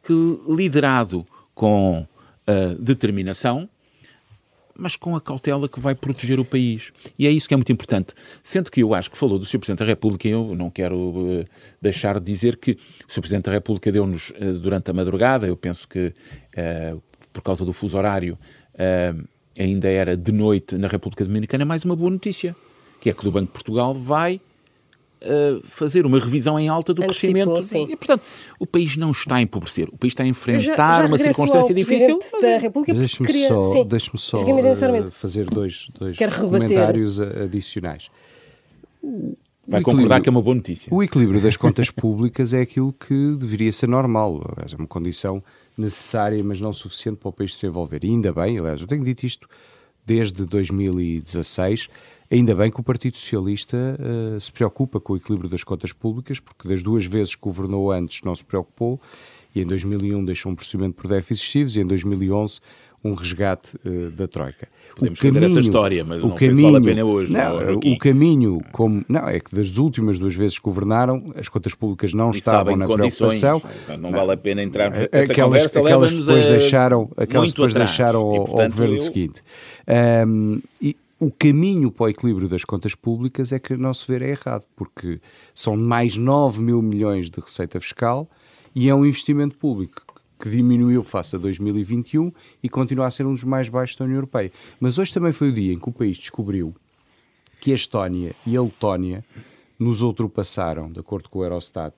que, 0.04 0.14
liderado 0.48 1.26
com 1.56 2.06
uh, 2.46 2.80
determinação, 2.80 3.68
mas 4.72 4.94
com 4.94 5.16
a 5.16 5.20
cautela 5.20 5.68
que 5.68 5.80
vai 5.80 5.96
proteger 5.96 6.38
o 6.38 6.44
país. 6.44 6.92
E 7.18 7.26
é 7.26 7.30
isso 7.32 7.48
que 7.48 7.54
é 7.54 7.56
muito 7.56 7.72
importante. 7.72 8.14
Sendo 8.44 8.70
que 8.70 8.80
eu 8.80 8.94
acho 8.94 9.10
que 9.10 9.18
falou 9.18 9.36
do 9.36 9.44
Sr. 9.44 9.58
Presidente 9.58 9.80
da 9.80 9.84
República, 9.84 10.28
eu 10.28 10.54
não 10.54 10.70
quero 10.70 10.96
uh, 10.96 11.44
deixar 11.82 12.20
de 12.20 12.26
dizer 12.26 12.56
que 12.56 12.78
o 13.08 13.12
Sr. 13.12 13.20
Presidente 13.20 13.46
da 13.46 13.52
República 13.52 13.90
deu-nos 13.90 14.30
uh, 14.30 14.60
durante 14.62 14.92
a 14.92 14.94
madrugada, 14.94 15.48
eu 15.48 15.56
penso 15.56 15.88
que 15.88 16.14
por 17.32 17.42
causa 17.42 17.64
do 17.64 17.72
fuso 17.72 17.98
horário 17.98 18.38
ainda 19.58 19.88
era 19.88 20.16
de 20.16 20.32
noite 20.32 20.76
na 20.76 20.88
República 20.88 21.24
Dominicana, 21.24 21.64
mais 21.64 21.84
uma 21.84 21.96
boa 21.96 22.10
notícia, 22.10 22.54
que 23.00 23.10
é 23.10 23.12
que 23.12 23.26
o 23.26 23.30
Banco 23.30 23.46
de 23.46 23.52
Portugal 23.52 23.92
vai 23.94 24.40
fazer 25.64 26.06
uma 26.06 26.18
revisão 26.18 26.58
em 26.58 26.68
alta 26.68 26.94
do 26.94 27.02
Antecipou, 27.02 27.32
crescimento. 27.32 27.62
Sim. 27.62 27.88
E, 27.90 27.96
portanto, 27.96 28.22
o 28.58 28.66
país 28.66 28.96
não 28.96 29.10
está 29.10 29.36
a 29.36 29.42
empobrecer. 29.42 29.88
O 29.88 29.98
país 29.98 30.12
está 30.12 30.22
a 30.22 30.26
enfrentar 30.26 30.92
já, 30.92 30.98
já 30.98 31.06
uma 31.06 31.18
circunstância 31.18 31.74
difícil. 31.74 32.18
da 32.40 32.58
República 32.58 32.98
Deixe-me 32.98 33.26
queria... 33.26 33.48
só, 33.48 33.84
deixe 33.84 34.10
só 34.16 34.38
uh, 34.38 35.10
fazer 35.10 35.44
dois, 35.46 35.88
dois 35.98 36.16
comentários 36.38 37.20
adicionais. 37.20 38.08
Vai 39.66 39.82
concordar 39.82 40.20
que 40.20 40.28
é 40.28 40.30
uma 40.30 40.40
boa 40.40 40.54
notícia. 40.54 40.88
O 40.94 41.02
equilíbrio 41.02 41.40
das 41.40 41.56
contas 41.56 41.90
públicas 41.90 42.54
é 42.54 42.60
aquilo 42.60 42.92
que 42.92 43.36
deveria 43.36 43.70
ser 43.72 43.88
normal. 43.88 44.40
É 44.56 44.76
uma 44.76 44.86
condição 44.86 45.42
necessária, 45.80 46.42
mas 46.42 46.60
não 46.60 46.72
suficiente 46.72 47.18
para 47.18 47.28
o 47.28 47.32
país 47.32 47.56
se 47.56 47.66
envolver. 47.66 48.04
E 48.04 48.08
ainda 48.08 48.32
bem, 48.32 48.58
aliás, 48.58 48.80
eu 48.80 48.86
tenho 48.86 49.04
dito 49.04 49.24
isto 49.24 49.48
desde 50.04 50.44
2016 50.44 51.88
Ainda 52.30 52.54
bem 52.54 52.70
que 52.70 52.78
o 52.78 52.82
Partido 52.82 53.16
Socialista 53.16 53.76
uh, 53.98 54.38
se 54.38 54.52
preocupa 54.52 55.00
com 55.00 55.14
o 55.14 55.16
equilíbrio 55.16 55.48
das 55.48 55.64
contas 55.64 55.94
públicas, 55.94 56.38
porque 56.38 56.68
das 56.68 56.82
duas 56.82 57.06
vezes 57.06 57.34
que 57.34 57.40
governou 57.40 57.90
antes 57.90 58.20
não 58.22 58.34
se 58.34 58.44
preocupou, 58.44 59.00
e 59.54 59.62
em 59.62 59.66
2001 59.66 60.26
deixou 60.26 60.52
um 60.52 60.54
procedimento 60.54 60.94
por 60.94 61.08
déficits 61.08 61.40
excessivos, 61.40 61.76
e 61.76 61.80
em 61.80 61.86
2011 61.86 62.60
um 63.04 63.14
resgate 63.14 63.76
uh, 63.84 64.10
da 64.10 64.26
Troika. 64.26 64.68
Podemos 64.96 65.18
o 65.18 65.22
caminho, 65.22 65.42
fazer 65.42 65.52
essa 65.52 65.60
história, 65.60 66.04
mas 66.04 66.22
não 66.22 66.30
caminho, 66.30 66.38
sei 66.38 66.54
se 66.56 66.62
vale 66.62 66.76
a 66.76 66.80
pena 66.80 67.04
hoje. 67.04 67.32
Não, 67.32 67.60
não 67.60 67.78
o 67.78 67.98
caminho, 67.98 68.60
como, 68.72 69.04
não, 69.08 69.28
é 69.28 69.38
que 69.38 69.54
das 69.54 69.78
últimas 69.78 70.18
duas 70.18 70.34
vezes 70.34 70.58
que 70.58 70.64
governaram, 70.64 71.32
as 71.36 71.48
contas 71.48 71.74
públicas 71.74 72.12
não 72.12 72.30
e 72.30 72.38
estavam 72.38 72.76
na 72.76 72.86
preocupação. 72.86 73.62
Não, 73.88 73.96
não, 73.98 74.10
vale 74.10 74.32
a 74.32 74.36
pena 74.36 74.62
entrar 74.62 74.90
nessa 74.90 75.04
aquelas, 75.12 75.66
aquelas 75.66 76.12
depois 76.12 76.46
deixaram, 76.46 77.10
aquelas 77.16 77.50
depois 77.50 77.72
atrás. 77.72 77.90
deixaram 77.90 78.20
ao, 78.20 78.44
portanto, 78.44 78.60
ao 78.60 78.70
governo 78.70 78.94
eu... 78.94 78.98
seguinte. 78.98 79.42
Um, 80.26 80.60
e, 80.82 80.96
o 81.20 81.32
caminho 81.32 81.90
para 81.90 82.04
o 82.04 82.08
equilíbrio 82.08 82.48
das 82.48 82.64
contas 82.64 82.94
públicas 82.94 83.52
é 83.52 83.58
que, 83.58 83.74
a 83.74 83.76
nosso 83.76 84.06
ver, 84.06 84.22
é 84.22 84.30
errado, 84.30 84.64
porque 84.76 85.20
são 85.52 85.76
mais 85.76 86.16
9 86.16 86.60
mil 86.60 86.80
milhões 86.80 87.28
de 87.28 87.40
receita 87.40 87.80
fiscal 87.80 88.28
e 88.74 88.88
é 88.88 88.94
um 88.94 89.04
investimento 89.04 89.56
público 89.56 90.02
que 90.38 90.48
diminuiu 90.48 91.02
face 91.02 91.36
a 91.36 91.38
2021 91.38 92.32
e 92.62 92.68
continua 92.68 93.06
a 93.06 93.10
ser 93.10 93.26
um 93.26 93.32
dos 93.32 93.44
mais 93.44 93.68
baixos 93.68 93.96
da 93.96 94.04
União 94.04 94.18
Europeia. 94.18 94.52
Mas 94.78 94.98
hoje 94.98 95.12
também 95.12 95.32
foi 95.32 95.48
o 95.48 95.52
dia 95.52 95.72
em 95.72 95.78
que 95.78 95.88
o 95.88 95.92
país 95.92 96.16
descobriu 96.16 96.74
que 97.60 97.72
a 97.72 97.74
Estónia 97.74 98.34
e 98.46 98.56
a 98.56 98.62
Letónia 98.62 99.24
nos 99.78 100.02
ultrapassaram, 100.02 100.90
de 100.90 101.00
acordo 101.00 101.28
com 101.28 101.40
o 101.40 101.44
Eurostat, 101.44 101.94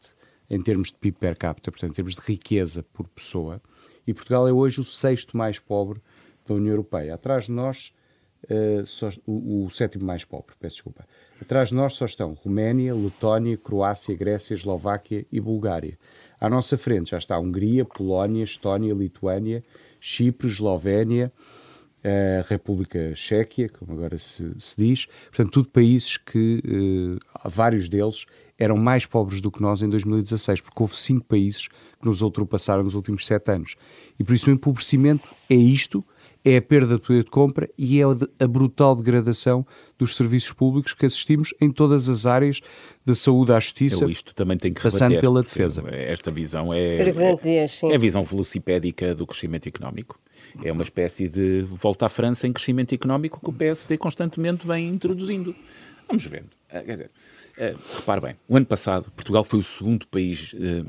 em 0.49 0.61
termos 0.61 0.89
de 0.89 0.95
PIB 0.95 1.17
per 1.19 1.37
capita, 1.37 1.71
portanto, 1.71 1.93
em 1.93 1.95
termos 1.95 2.15
de 2.15 2.21
riqueza 2.21 2.85
por 2.93 3.07
pessoa, 3.09 3.63
e 4.07 4.13
Portugal 4.13 4.49
é 4.49 4.53
hoje 4.53 4.81
o 4.81 4.85
sexto 4.85 5.37
mais 5.37 5.59
pobre 5.59 6.01
da 6.47 6.55
União 6.55 6.73
Europeia. 6.73 7.15
Atrás 7.15 7.45
de 7.45 7.53
nós 7.53 7.93
uh, 8.51 8.85
só, 8.85 9.11
o, 9.27 9.65
o, 9.65 9.71
sétimo 9.71 10.05
mais 10.05 10.25
pobre, 10.25 10.55
peço 10.59 10.77
desculpa. 10.77 11.07
Atrás 11.41 11.69
de 11.69 11.75
nós 11.75 11.95
só 11.95 12.05
estão 12.05 12.35
Roménia, 12.35 12.95
Letónia, 12.95 13.57
Croácia, 13.57 14.15
Grécia, 14.17 14.55
Eslováquia 14.55 15.25
e 15.31 15.41
Bulgária. 15.41 15.99
À 16.41 16.49
nossa 16.49 16.79
frente 16.79 17.11
já 17.11 17.19
está 17.19 17.39
Hungria, 17.39 17.85
Polónia, 17.85 18.43
Estónia, 18.43 18.95
Lituânia, 18.95 19.63
Chipre, 20.01 20.49
Eslovénia, 20.49 21.31
a 22.03 22.09
eh, 22.09 22.45
República 22.49 23.15
Chequia, 23.15 23.69
como 23.69 23.93
agora 23.93 24.19
se, 24.19 24.51
se 24.59 24.75
diz. 24.77 25.07
Portanto, 25.27 25.51
tudo 25.51 25.69
países 25.69 26.17
que, 26.17 26.63
uh, 26.65 27.49
vários 27.49 27.91
deles, 27.91 28.25
eram 28.59 28.77
mais 28.77 29.05
pobres 29.05 29.41
do 29.41 29.51
que 29.51 29.61
nós 29.61 29.83
em 29.83 29.89
2016, 29.89 30.63
porque 30.63 30.83
houve 30.83 30.97
cinco 30.97 31.25
países 31.27 31.69
que 31.69 32.07
nos 32.07 32.23
ultrapassaram 32.23 32.83
nos 32.83 32.95
últimos 32.95 33.27
sete 33.27 33.51
anos. 33.51 33.77
E 34.19 34.25
por 34.25 34.35
isso 34.35 34.51
o 34.51 34.53
empobrecimento 34.53 35.29
é 35.49 35.55
isto, 35.55 36.05
é 36.45 36.57
a 36.57 36.63
perda 36.63 36.95
de 36.95 37.03
poder 37.03 37.25
de 37.25 37.31
compra 37.31 37.69
e 37.77 38.01
é 38.01 38.05
a 38.39 38.47
brutal 38.47 38.97
degradação 38.97 39.67
dos 39.99 40.17
serviços 40.17 40.53
públicos 40.53 40.95
que 40.95 41.05
assistimos 41.05 41.53
em 41.61 41.71
todas 41.71 42.09
as 42.09 42.25
áreas 42.27 42.61
da 43.05 43.15
saúde 43.15 43.53
à 43.53 43.61
justiça, 43.61 44.05
Eu 44.05 44.11
isto 44.11 44.35
também 44.35 44.57
tem 44.57 44.73
que 44.73 44.83
passando 44.83 45.11
rebater, 45.11 45.21
pela 45.21 45.43
defesa. 45.43 45.85
Esta 45.91 46.31
visão 46.31 46.73
é, 46.73 46.97
é, 46.97 47.65
é 47.91 47.95
a 47.95 47.99
visão 47.99 48.25
velocipédica 48.25 49.15
do 49.15 49.27
crescimento 49.27 49.69
económico. 49.69 50.19
É 50.65 50.73
uma 50.73 50.83
espécie 50.83 51.29
de 51.29 51.63
volta 51.63 52.07
à 52.07 52.09
França 52.09 52.47
em 52.47 52.53
crescimento 52.53 52.95
económico 52.95 53.41
que 53.41 53.51
o 53.51 53.53
PSD 53.53 53.99
constantemente 53.99 54.67
vem 54.67 54.89
introduzindo. 54.89 55.55
Vamos 56.09 56.27
vendo. 56.27 56.49
Ah, 56.71 56.83
quer 56.83 56.93
dizer, 56.93 57.11
uh, 57.59 57.97
repare 57.97 58.21
bem, 58.21 58.37
o 58.49 58.57
ano 58.57 58.67
passado 58.67 59.11
Portugal 59.13 59.45
foi 59.45 59.61
o 59.61 59.63
segundo 59.63 60.07
país 60.09 60.53
uh, 60.55 60.85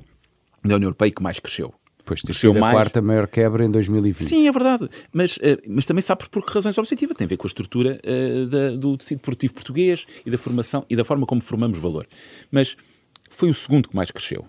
da 0.63 0.75
União 0.75 0.88
Europeia 0.88 1.12
que 1.12 1.22
mais 1.22 1.39
cresceu. 1.39 1.74
Depois 2.01 2.22
ter 2.22 2.34
sido 2.34 2.58
a 2.58 2.60
mais... 2.60 2.75
quarta 2.75 3.01
maior 3.01 3.27
quebra 3.27 3.63
em 3.63 3.70
2020. 3.70 4.27
Sim, 4.27 4.48
é 4.48 4.51
verdade. 4.51 4.89
Mas, 5.13 5.38
uh, 5.38 5.62
mas 5.67 5.86
também 5.86 6.01
sabe 6.01 6.27
por 6.29 6.43
que 6.43 6.51
razões 6.51 6.77
objetivas. 6.77 7.15
Tem 7.15 7.25
a 7.25 7.27
ver 7.27 7.38
com 7.38 7.48
a 7.48 7.50
estrutura 7.50 8.00
uh, 8.03 8.46
da, 8.48 8.72
do 8.72 8.98
tecido 8.98 9.20
produtivo 9.20 9.53
português 9.53 10.05
e 10.25 10.31
da 10.31 10.38
formação 10.38 10.86
e 10.89 10.96
da 10.96 11.05
forma 11.05 11.25
como 11.25 11.41
formamos 11.41 11.77
valor. 11.77 12.08
Mas 12.51 12.75
foi 13.29 13.50
o 13.50 13.53
segundo 13.53 13.88
que 13.88 13.96
mais 13.96 14.10
cresceu. 14.12 14.46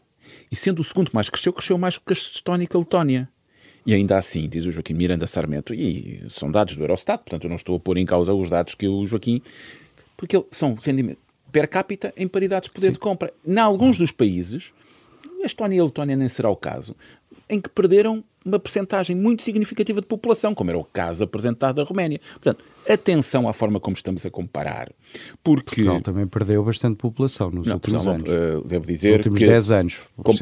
E 0.51 0.57
sendo 0.57 0.81
o 0.81 0.85
segundo 0.85 1.11
que 1.11 1.15
mais 1.15 1.29
cresceu, 1.29 1.53
cresceu 1.53 1.77
mais 1.77 1.99
que 1.99 2.05
a 2.09 2.13
Estónia 2.13 2.67
e 2.71 2.77
a 2.77 2.79
Letónia. 2.79 3.29
E 3.85 3.93
ainda 3.93 4.17
assim, 4.17 4.49
diz 4.49 4.65
o 4.65 4.73
Joaquim 4.73 4.95
Miranda 4.95 5.27
Sarmento, 5.27 5.75
e 5.75 6.25
são 6.29 6.51
dados 6.51 6.77
do 6.77 6.83
Eurostat, 6.83 7.19
portanto 7.25 7.45
eu 7.45 7.49
não 7.51 7.57
estou 7.57 7.77
a 7.77 7.81
pôr 7.81 7.97
em 7.97 8.07
causa 8.07 8.33
os 8.33 8.49
dados 8.49 8.75
que 8.75 8.87
o 8.87 9.07
Joaquim... 9.07 9.43
Porque 10.17 10.41
são 10.53 10.75
rendimento 10.75 11.19
per 11.51 11.69
capita 11.69 12.13
em 12.17 12.27
paridades 12.27 12.69
de 12.69 12.75
poder 12.75 12.89
Sim. 12.89 12.93
de 12.93 12.99
compra. 12.99 13.33
Em 13.47 13.59
alguns 13.59 13.99
dos 13.99 14.11
países 14.11 14.73
a 15.43 15.47
Estónia 15.47 15.77
e 15.77 15.81
a 15.81 15.85
Letónia 15.85 16.17
nem 16.17 16.29
será 16.29 16.49
o 16.51 16.57
caso, 16.57 16.97
em 17.49 17.61
que 17.61 17.69
perderam 17.69 18.25
uma 18.45 18.59
percentagem 18.59 19.15
muito 19.15 19.43
significativa 19.43 20.01
de 20.01 20.07
população, 20.07 20.55
como 20.55 20.71
era 20.71 20.79
o 20.79 20.85
caso 20.85 21.23
apresentado 21.25 21.77
da 21.77 21.85
Roménia. 21.85 22.21
Portanto, 22.33 22.65
atenção 22.89 23.49
à 23.49 23.53
forma 23.53 23.79
como 23.79 23.97
estamos 23.97 24.27
a 24.27 24.31
comparar. 24.31 24.91
Porque... 25.43 25.83
Portugal 25.83 26.01
também 26.01 26.27
perdeu 26.27 26.65
bastante 26.65 26.97
população 26.97 27.51
nos 27.51 27.67
não, 27.67 27.75
últimos 27.75 28.05
Portugal, 28.05 28.33
anos. 28.33 28.65
Uh, 28.65 28.67
devo 28.67 28.87
dizer 28.87 29.11
nos 29.11 29.17
últimos 29.19 29.39
que 29.39 29.47
10 29.47 29.71
anos. 29.71 30.01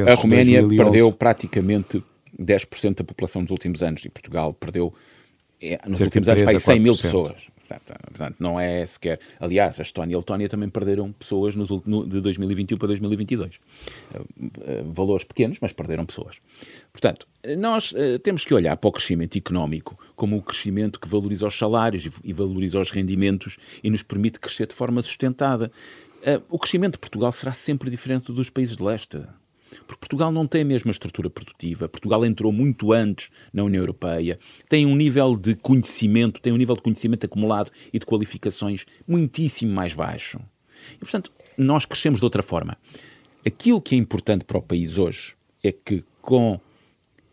A 0.08 0.14
Roménia 0.14 0.66
perdeu 0.66 1.12
praticamente 1.12 2.02
10% 2.40 2.96
da 2.96 3.04
população 3.04 3.42
nos 3.42 3.50
últimos 3.50 3.82
anos 3.82 4.04
e 4.04 4.08
Portugal 4.08 4.54
perdeu 4.54 4.94
é, 5.60 5.78
nos 5.86 5.98
Cerca 5.98 6.18
últimos 6.18 6.28
anos, 6.28 6.42
para 6.44 6.58
100 6.58 6.80
mil 6.80 6.96
pessoas. 6.96 7.48
Portanto, 7.78 8.00
portanto, 8.06 8.36
não 8.40 8.58
é 8.58 8.84
sequer. 8.84 9.20
Aliás, 9.38 9.78
a 9.78 9.82
Estónia 9.82 10.14
e 10.14 10.16
a 10.16 10.18
Letónia 10.18 10.48
também 10.48 10.68
perderam 10.68 11.12
pessoas 11.12 11.54
nos, 11.54 11.70
no, 11.84 12.06
de 12.06 12.20
2021 12.20 12.76
para 12.76 12.88
2022. 12.88 13.56
Uh, 13.56 14.18
uh, 14.18 14.92
valores 14.92 15.24
pequenos, 15.24 15.58
mas 15.60 15.72
perderam 15.72 16.04
pessoas. 16.04 16.36
Portanto, 16.92 17.26
nós 17.58 17.92
uh, 17.92 18.18
temos 18.18 18.44
que 18.44 18.52
olhar 18.52 18.76
para 18.76 18.88
o 18.88 18.92
crescimento 18.92 19.38
económico 19.38 19.98
como 20.16 20.36
o 20.36 20.42
crescimento 20.42 20.98
que 20.98 21.08
valoriza 21.08 21.46
os 21.46 21.56
salários 21.56 22.08
e, 22.24 22.32
valoriza 22.32 22.80
os 22.80 22.90
rendimentos 22.90 23.56
e 23.82 23.90
nos 23.90 24.02
permite 24.02 24.40
crescer 24.40 24.66
de 24.66 24.74
forma 24.74 25.00
sustentada. 25.00 25.70
O 26.50 26.58
crescimento 26.58 26.94
de 26.94 26.98
Portugal 26.98 27.32
será 27.32 27.52
sempre 27.52 27.88
diferente 27.88 28.30
dos 28.30 28.50
países 28.50 28.76
de 28.76 28.82
leste. 28.82 29.22
Porque 29.90 30.06
Portugal 30.06 30.30
não 30.30 30.46
tem 30.46 30.62
a 30.62 30.64
mesma 30.64 30.92
estrutura 30.92 31.28
produtiva. 31.28 31.88
Portugal 31.88 32.24
entrou 32.24 32.52
muito 32.52 32.92
antes 32.92 33.28
na 33.52 33.64
União 33.64 33.82
Europeia, 33.82 34.38
tem 34.68 34.86
um 34.86 34.94
nível 34.94 35.36
de 35.36 35.56
conhecimento, 35.56 36.40
tem 36.40 36.52
um 36.52 36.56
nível 36.56 36.76
de 36.76 36.82
conhecimento 36.82 37.26
acumulado 37.26 37.72
e 37.92 37.98
de 37.98 38.06
qualificações 38.06 38.86
muitíssimo 39.06 39.72
mais 39.72 39.92
baixo. 39.92 40.38
E, 40.94 40.98
portanto, 40.98 41.32
nós 41.58 41.84
crescemos 41.84 42.20
de 42.20 42.24
outra 42.24 42.40
forma. 42.40 42.78
Aquilo 43.44 43.82
que 43.82 43.96
é 43.96 43.98
importante 43.98 44.44
para 44.44 44.58
o 44.58 44.62
país 44.62 44.96
hoje 44.96 45.34
é 45.60 45.72
que, 45.72 46.04
com 46.22 46.60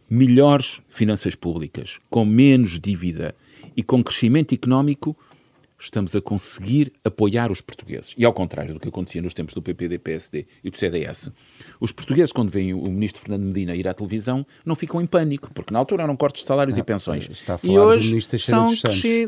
melhores 0.10 0.82
finanças 0.90 1.36
públicas, 1.36 2.00
com 2.10 2.26
menos 2.26 2.80
dívida 2.80 3.36
e 3.76 3.84
com 3.84 4.04
crescimento 4.04 4.56
económico, 4.56 5.16
estamos 5.80 6.16
a 6.16 6.22
conseguir 6.22 6.92
apoiar 7.04 7.52
os 7.52 7.62
portugueses. 7.62 8.16
E 8.18 8.26
ao 8.26 8.34
contrário 8.34 8.74
do 8.74 8.80
que 8.80 8.88
acontecia 8.88 9.22
nos 9.22 9.34
tempos 9.34 9.54
do 9.54 9.62
PPD, 9.62 10.00
PSD 10.00 10.46
e 10.64 10.70
do 10.70 10.78
CDS, 10.78 11.30
os 11.80 11.92
portugueses, 11.92 12.32
quando 12.32 12.50
veem 12.50 12.74
o 12.74 12.84
ministro 12.84 13.22
Fernando 13.22 13.44
Medina 13.44 13.76
ir 13.76 13.88
à 13.88 13.94
televisão, 13.94 14.46
não 14.66 14.76
ficam 14.76 15.02
em 15.02 15.06
pânico, 15.06 15.52
porque 15.54 15.72
na 15.72 15.80
altura 15.80 16.04
eram 16.04 16.16
cortes 16.16 16.42
de 16.42 16.48
salários 16.48 16.78
e 16.78 16.84
pensões. 16.84 17.30
E 17.64 17.78
hoje 17.78 18.20
são 18.40 18.68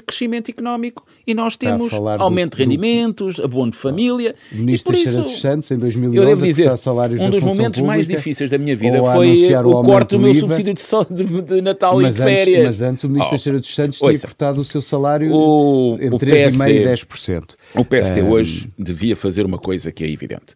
crescimento 0.06 0.50
económico 0.50 1.06
e 1.25 1.34
nós 1.34 1.56
temos 1.56 1.94
aumento 1.94 2.51
do, 2.51 2.58
de 2.58 2.63
rendimentos, 2.63 3.36
do... 3.36 3.44
abono 3.44 3.72
de 3.72 3.77
família. 3.77 4.36
O 4.51 4.56
ministro 4.56 4.94
Teixeira 4.94 5.22
dos 5.22 5.39
Santos, 5.39 5.70
em 5.70 5.77
2011, 5.77 6.18
eu 6.18 6.25
devo 6.25 6.46
dizer, 6.46 6.77
salários 6.77 7.22
um 7.22 7.29
dos 7.29 7.44
momentos 7.44 7.79
pública, 7.79 7.88
mais 7.88 8.08
difíceis 8.08 8.50
da 8.50 8.58
minha 8.58 8.75
vida 8.75 9.01
foi 9.01 9.53
o, 9.53 9.70
o 9.70 9.84
corte 9.84 10.12
do 10.12 10.20
meu 10.20 10.34
subsídio 10.34 10.74
de, 10.74 11.24
de, 11.24 11.41
de 11.41 11.62
Natal 11.62 12.01
e 12.01 12.10
de 12.10 12.13
férias. 12.13 12.63
mas 12.63 12.82
antes 12.82 13.03
o 13.03 13.08
ministro 13.08 13.27
oh, 13.27 13.38
Teixeira 13.38 13.60
dos 13.60 13.74
Santos 13.74 14.00
tinha 14.00 14.20
cortado 14.20 14.62
o 14.62 14.65
seu 14.65 14.82
salário 14.82 15.32
o, 15.32 15.98
entre 16.01 16.38
3,5% 16.48 16.69
e 16.69 16.86
10%. 16.86 17.55
O 17.75 17.86
PSD 17.86 18.22
um... 18.22 18.29
hoje 18.31 18.69
devia 18.77 19.15
fazer 19.15 19.46
uma 19.46 19.58
coisa 19.58 19.91
que 19.91 20.03
é 20.03 20.10
evidente 20.10 20.55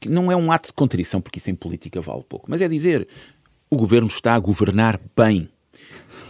que 0.00 0.08
não 0.08 0.32
é 0.32 0.36
um 0.36 0.50
ato 0.50 0.68
de 0.68 0.72
contrição, 0.72 1.20
porque 1.20 1.38
isso 1.38 1.50
em 1.50 1.54
política 1.54 2.00
vale 2.00 2.24
pouco, 2.26 2.50
mas 2.50 2.62
é 2.62 2.68
dizer 2.68 3.06
o 3.68 3.76
governo 3.76 4.08
está 4.08 4.34
a 4.34 4.38
governar 4.38 4.98
bem. 5.14 5.48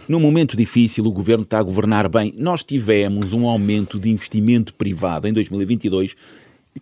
Num 0.07 0.19
momento 0.19 0.57
difícil, 0.57 1.05
o 1.05 1.11
governo 1.11 1.43
está 1.43 1.57
a 1.59 1.63
governar 1.63 2.09
bem. 2.09 2.33
Nós 2.37 2.63
tivemos 2.63 3.33
um 3.33 3.47
aumento 3.47 3.99
de 3.99 4.09
investimento 4.09 4.73
privado 4.73 5.27
em 5.27 5.33
2022 5.33 6.15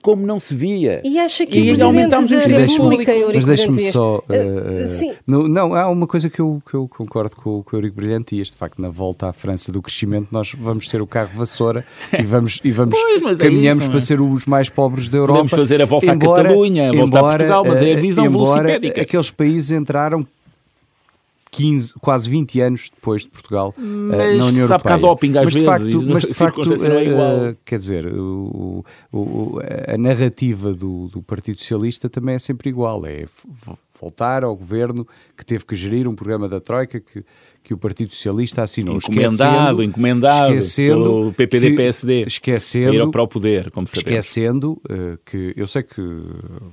como 0.02 0.26
não 0.26 0.40
se 0.40 0.56
via. 0.56 1.02
E 1.04 1.20
acha 1.20 1.46
que 1.46 1.60
e 1.60 1.72
o 1.72 1.76
Presidente 1.76 2.10
da 2.10 2.60
República, 2.60 3.12
Eurico 3.12 3.36
Mas 3.36 3.46
deixe-me 3.46 3.80
só... 3.80 4.18
Uh, 4.20 4.86
sim. 4.86 5.14
No, 5.26 5.48
não, 5.48 5.74
há 5.74 5.90
uma 5.90 6.08
coisa 6.08 6.30
que 6.30 6.40
eu, 6.40 6.62
que 6.68 6.76
eu 6.76 6.88
concordo 6.88 7.36
com, 7.36 7.64
com 7.64 7.76
o 7.76 7.80
Eurico 7.80 7.96
Brilhante 7.96 8.36
e 8.36 8.42
este 8.42 8.56
facto, 8.56 8.82
na 8.82 8.90
volta 8.90 9.28
à 9.28 9.34
França 9.34 9.72
do 9.72 9.82
crescimento, 9.82 10.30
nós 10.32 10.54
vamos 10.58 10.88
ter 10.88 11.02
o 11.02 11.08
carro 11.08 11.32
vassoura 11.34 11.84
e 12.18 12.24
vamos, 12.24 12.60
e 12.64 12.72
vamos 12.72 12.98
pois, 13.22 13.38
caminhamos 13.38 13.82
é 13.82 13.86
isso, 13.86 13.90
para 13.90 13.98
é? 13.98 14.02
ser 14.02 14.22
os 14.22 14.46
mais 14.46 14.70
pobres 14.70 15.10
da 15.10 15.18
Europa. 15.18 15.40
Podemos 15.40 15.52
fazer 15.52 15.82
a 15.82 15.86
volta 15.86 16.06
embora, 16.06 16.42
à 16.42 16.44
Catalunha, 16.44 16.90
a 16.90 16.92
volta 16.94 17.08
embora, 17.08 17.26
a 17.26 17.38
Portugal, 17.38 17.66
mas 17.66 17.82
é 17.82 17.94
a 17.94 17.96
visão 17.96 18.26
embora, 18.26 18.76
aqueles 18.76 19.32
países 19.32 19.72
entraram 19.72 20.26
15, 21.52 21.94
quase 21.96 22.30
20 22.30 22.62
anos 22.62 22.90
depois 22.94 23.24
de 23.24 23.30
Portugal 23.30 23.74
uh, 23.78 23.82
na 23.82 24.46
União 24.46 24.68
sabe 24.68 24.84
Europeia. 24.84 24.98
doping 24.98 25.38
às 25.38 25.46
mas 25.46 25.54
de 25.54 25.60
vezes, 25.60 25.66
facto, 25.66 26.02
mas 26.08 26.24
de 26.24 26.34
facto 26.36 26.74
uh, 26.74 27.58
quer 27.66 27.78
dizer, 27.80 28.06
o, 28.08 28.86
o, 29.12 29.60
a 29.88 29.98
narrativa 29.98 30.74
do, 30.74 31.08
do, 31.08 31.22
Partido 31.22 31.58
Socialista 31.58 32.10
também 32.10 32.36
é 32.36 32.40
sempre 32.40 32.70
igual, 32.70 33.06
é 33.06 33.26
voltar 34.00 34.44
ao 34.44 34.56
governo 34.56 35.08
que 35.36 35.46
teve 35.46 35.66
que 35.66 35.76
gerir 35.76 36.08
um 36.08 36.16
programa 36.16 36.48
da 36.48 36.60
Troika 36.60 37.00
que 37.00 37.24
que 37.64 37.74
o 37.74 37.78
Partido 37.78 38.14
Socialista 38.14 38.64
assinou. 38.64 38.98
Encomendado, 38.98 39.84
encomendado 39.84 40.54
esquecendo 40.54 41.04
pelo 41.04 41.34
PPD-PSD. 41.34 42.24
Esquecendo, 42.24 43.12
para 43.12 43.24
o 43.24 43.28
poder, 43.28 43.70
como 43.72 43.88
sabemos. 43.88 44.08
Esquecendo 44.08 44.82
uh, 44.90 45.18
que, 45.26 45.54
eu 45.56 45.68
sei 45.68 45.84
que 45.84 46.02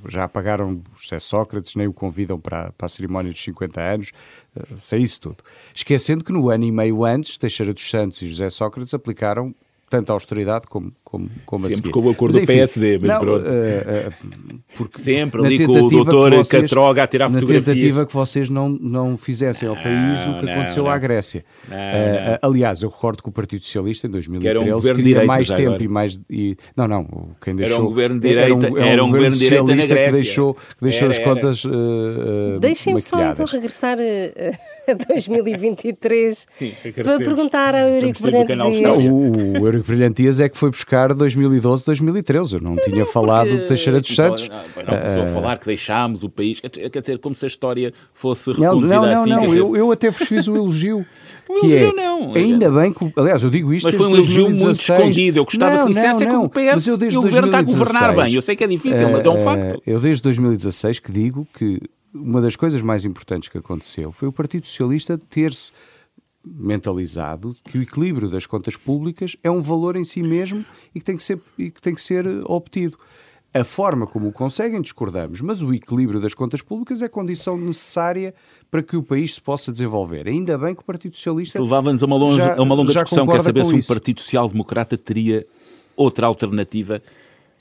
já 0.08 0.24
apagaram 0.24 0.74
o 0.74 0.82
José 0.94 1.20
Sócrates, 1.20 1.74
nem 1.74 1.86
o 1.86 1.92
convidam 1.92 2.38
para, 2.38 2.72
para 2.72 2.86
a 2.86 2.88
cerimónia 2.88 3.32
dos 3.32 3.42
50 3.42 3.80
anos, 3.80 4.12
uh, 4.56 4.78
sei 4.78 5.00
isso 5.00 5.20
tudo. 5.20 5.38
Esquecendo 5.74 6.24
que 6.24 6.32
no 6.32 6.48
ano 6.48 6.64
e 6.64 6.72
meio 6.72 7.04
antes, 7.04 7.36
Teixeira 7.36 7.74
dos 7.74 7.88
Santos 7.88 8.22
e 8.22 8.28
José 8.28 8.48
Sócrates 8.50 8.94
aplicaram 8.94 9.54
tanto 9.88 10.10
a 10.10 10.14
austeridade 10.14 10.66
como, 10.66 10.92
como, 11.16 11.30
como 11.44 11.64
Sempre 11.64 11.74
a 11.74 11.76
seguir. 11.76 11.90
com 11.90 12.00
o 12.00 12.10
acordo 12.10 12.34
mas, 12.34 12.42
enfim, 12.42 12.52
do 12.52 12.56
PSD, 12.56 12.98
mas 12.98 13.10
não, 13.10 13.20
pronto. 13.20 13.44
Uh, 13.44 13.48
uh, 13.48 14.58
porque 14.76 15.00
Sempre 15.00 15.46
ali 15.46 15.64
com 15.64 15.72
o 15.72 15.88
doutor 15.88 16.30
vocês, 16.30 16.70
Catroga 16.70 17.02
a 17.02 17.06
tirar 17.06 17.28
fotografias. 17.28 17.66
Na 17.66 17.72
tentativa 17.72 18.06
que 18.06 18.12
vocês 18.12 18.48
não, 18.50 18.68
não 18.68 19.16
fizessem 19.16 19.68
ao 19.68 19.74
país 19.74 20.20
o 20.26 20.38
que 20.38 20.46
não, 20.46 20.52
aconteceu 20.52 20.84
não. 20.84 20.90
à 20.90 20.98
Grécia. 20.98 21.44
Não, 21.68 21.76
uh, 21.76 22.38
aliás, 22.42 22.82
eu 22.82 22.90
recordo 22.90 23.22
que 23.22 23.28
o 23.28 23.32
Partido 23.32 23.64
Socialista, 23.64 24.06
em 24.06 24.10
2013, 24.10 24.64
que 24.64 24.72
um 24.72 24.80
queria 24.80 25.02
direito, 25.02 25.26
mais 25.26 25.48
tempo 25.48 25.62
agora. 25.62 25.84
e 25.84 25.88
mais... 25.88 26.20
E, 26.28 26.56
não, 26.76 26.86
não, 26.86 27.30
quem 27.42 27.56
deixou... 27.56 27.76
Era 27.76 27.84
um 27.84 27.88
governo 27.88 28.20
de 28.20 28.28
direita, 28.28 28.66
era 28.66 28.74
um, 28.74 28.78
era 28.78 29.04
um, 29.04 29.06
um 29.06 29.10
governo 29.10 29.36
socialista 29.36 29.94
que 29.96 30.10
deixou, 30.10 30.54
que 30.54 30.82
deixou 30.82 31.08
era, 31.08 31.10
as 31.10 31.18
contas 31.18 31.62
Deixem-me 32.60 33.00
só 33.00 33.30
então 33.30 33.46
regressar 33.46 33.98
a 34.88 34.92
2023 34.92 36.46
Sim, 36.50 36.72
para 36.94 37.18
perguntar 37.18 37.74
ao 37.74 37.88
Eurico 37.88 38.22
Brilhante 38.22 38.54
Dias. 38.54 39.08
O 39.08 39.66
Eurico 39.66 39.86
Brilhante 39.86 40.22
Dias 40.22 40.40
é 40.40 40.48
que 40.48 40.56
foi 40.56 40.70
buscar 40.70 41.05
2012, 41.14 41.84
2013. 41.84 42.54
Eu 42.56 42.60
não 42.60 42.76
tinha 42.76 42.98
não, 42.98 43.06
falado 43.06 43.48
de 43.48 43.66
Teixeira 43.66 44.00
dos 44.00 44.14
Santos. 44.14 44.48
Não, 44.48 44.56
não, 44.56 45.24
não 45.24 45.30
uh, 45.30 45.34
falar 45.34 45.58
que 45.58 45.66
deixámos 45.66 46.22
o 46.22 46.28
país. 46.28 46.60
Quer 46.60 47.00
dizer, 47.00 47.18
como 47.18 47.34
se 47.34 47.44
a 47.44 47.48
história 47.48 47.92
fosse 48.14 48.52
reproduzida 48.52 48.94
Não, 48.94 49.06
não, 49.06 49.22
assim, 49.22 49.30
não. 49.30 49.54
Eu, 49.54 49.76
eu 49.76 49.92
até 49.92 50.10
vos 50.10 50.26
fiz 50.26 50.46
o 50.48 50.56
elogio. 50.56 51.04
o 51.48 51.60
que 51.60 51.66
elogio 51.66 51.88
é, 51.88 51.92
não. 51.92 52.34
Ainda 52.34 52.70
bem 52.70 52.92
que... 52.92 53.12
Aliás, 53.16 53.42
eu 53.42 53.50
digo 53.50 53.72
isto 53.72 53.86
Mas 53.86 53.94
foi 53.94 54.06
um 54.06 54.14
elogio 54.14 54.50
muito 54.50 54.70
escondido. 54.70 55.38
Eu 55.38 55.44
gostava 55.44 55.92
que 55.92 55.98
é 55.98 56.12
que 56.14 56.36
o 56.36 56.48
PS 56.48 56.86
e 56.86 57.18
o 57.18 57.22
governo 57.22 57.48
está 57.48 57.58
a 57.58 57.62
governar 57.62 58.16
bem. 58.16 58.34
Eu 58.34 58.42
sei 58.42 58.56
que 58.56 58.64
é 58.64 58.66
difícil, 58.66 59.08
uh, 59.08 59.12
mas 59.12 59.24
é 59.24 59.30
um 59.30 59.42
facto. 59.42 59.82
Eu 59.86 60.00
desde 60.00 60.22
2016 60.22 60.98
que 60.98 61.12
digo 61.12 61.46
que 61.56 61.80
uma 62.14 62.40
das 62.40 62.56
coisas 62.56 62.80
mais 62.82 63.04
importantes 63.04 63.48
que 63.48 63.58
aconteceu 63.58 64.10
foi 64.12 64.28
o 64.28 64.32
Partido 64.32 64.66
Socialista 64.66 65.20
ter-se 65.30 65.72
mentalizado 66.46 67.54
que 67.64 67.78
o 67.78 67.82
equilíbrio 67.82 68.30
das 68.30 68.46
contas 68.46 68.76
públicas 68.76 69.36
é 69.42 69.50
um 69.50 69.60
valor 69.60 69.96
em 69.96 70.04
si 70.04 70.22
mesmo 70.22 70.64
e 70.94 71.00
que 71.00 71.04
tem 71.04 71.16
que 71.16 71.22
ser, 71.22 71.40
e 71.58 71.70
que 71.70 71.80
tem 71.80 71.94
que 71.94 72.00
ser 72.00 72.26
eh, 72.26 72.42
obtido. 72.44 72.96
A 73.52 73.64
forma 73.64 74.06
como 74.06 74.28
o 74.28 74.32
conseguem, 74.32 74.80
discordamos, 74.82 75.40
mas 75.40 75.62
o 75.62 75.72
equilíbrio 75.72 76.20
das 76.20 76.34
contas 76.34 76.60
públicas 76.60 77.00
é 77.00 77.08
condição 77.08 77.56
necessária 77.56 78.34
para 78.70 78.82
que 78.82 78.96
o 78.96 79.02
país 79.02 79.34
se 79.34 79.40
possa 79.40 79.72
desenvolver. 79.72 80.28
Ainda 80.28 80.58
bem 80.58 80.74
que 80.74 80.82
o 80.82 80.84
Partido 80.84 81.16
Socialista. 81.16 81.60
Levava-nos 81.60 82.02
a 82.02 82.06
uma, 82.06 82.16
longe, 82.16 82.36
já, 82.36 82.54
a 82.54 82.62
uma 82.62 82.74
longa 82.74 82.92
discussão, 82.92 83.26
quer 83.26 83.40
saber 83.40 83.64
se 83.64 83.74
o 83.74 83.86
Partido 83.86 84.20
Social 84.20 84.48
Democrata 84.48 84.98
teria 84.98 85.46
outra 85.96 86.26
alternativa 86.26 87.02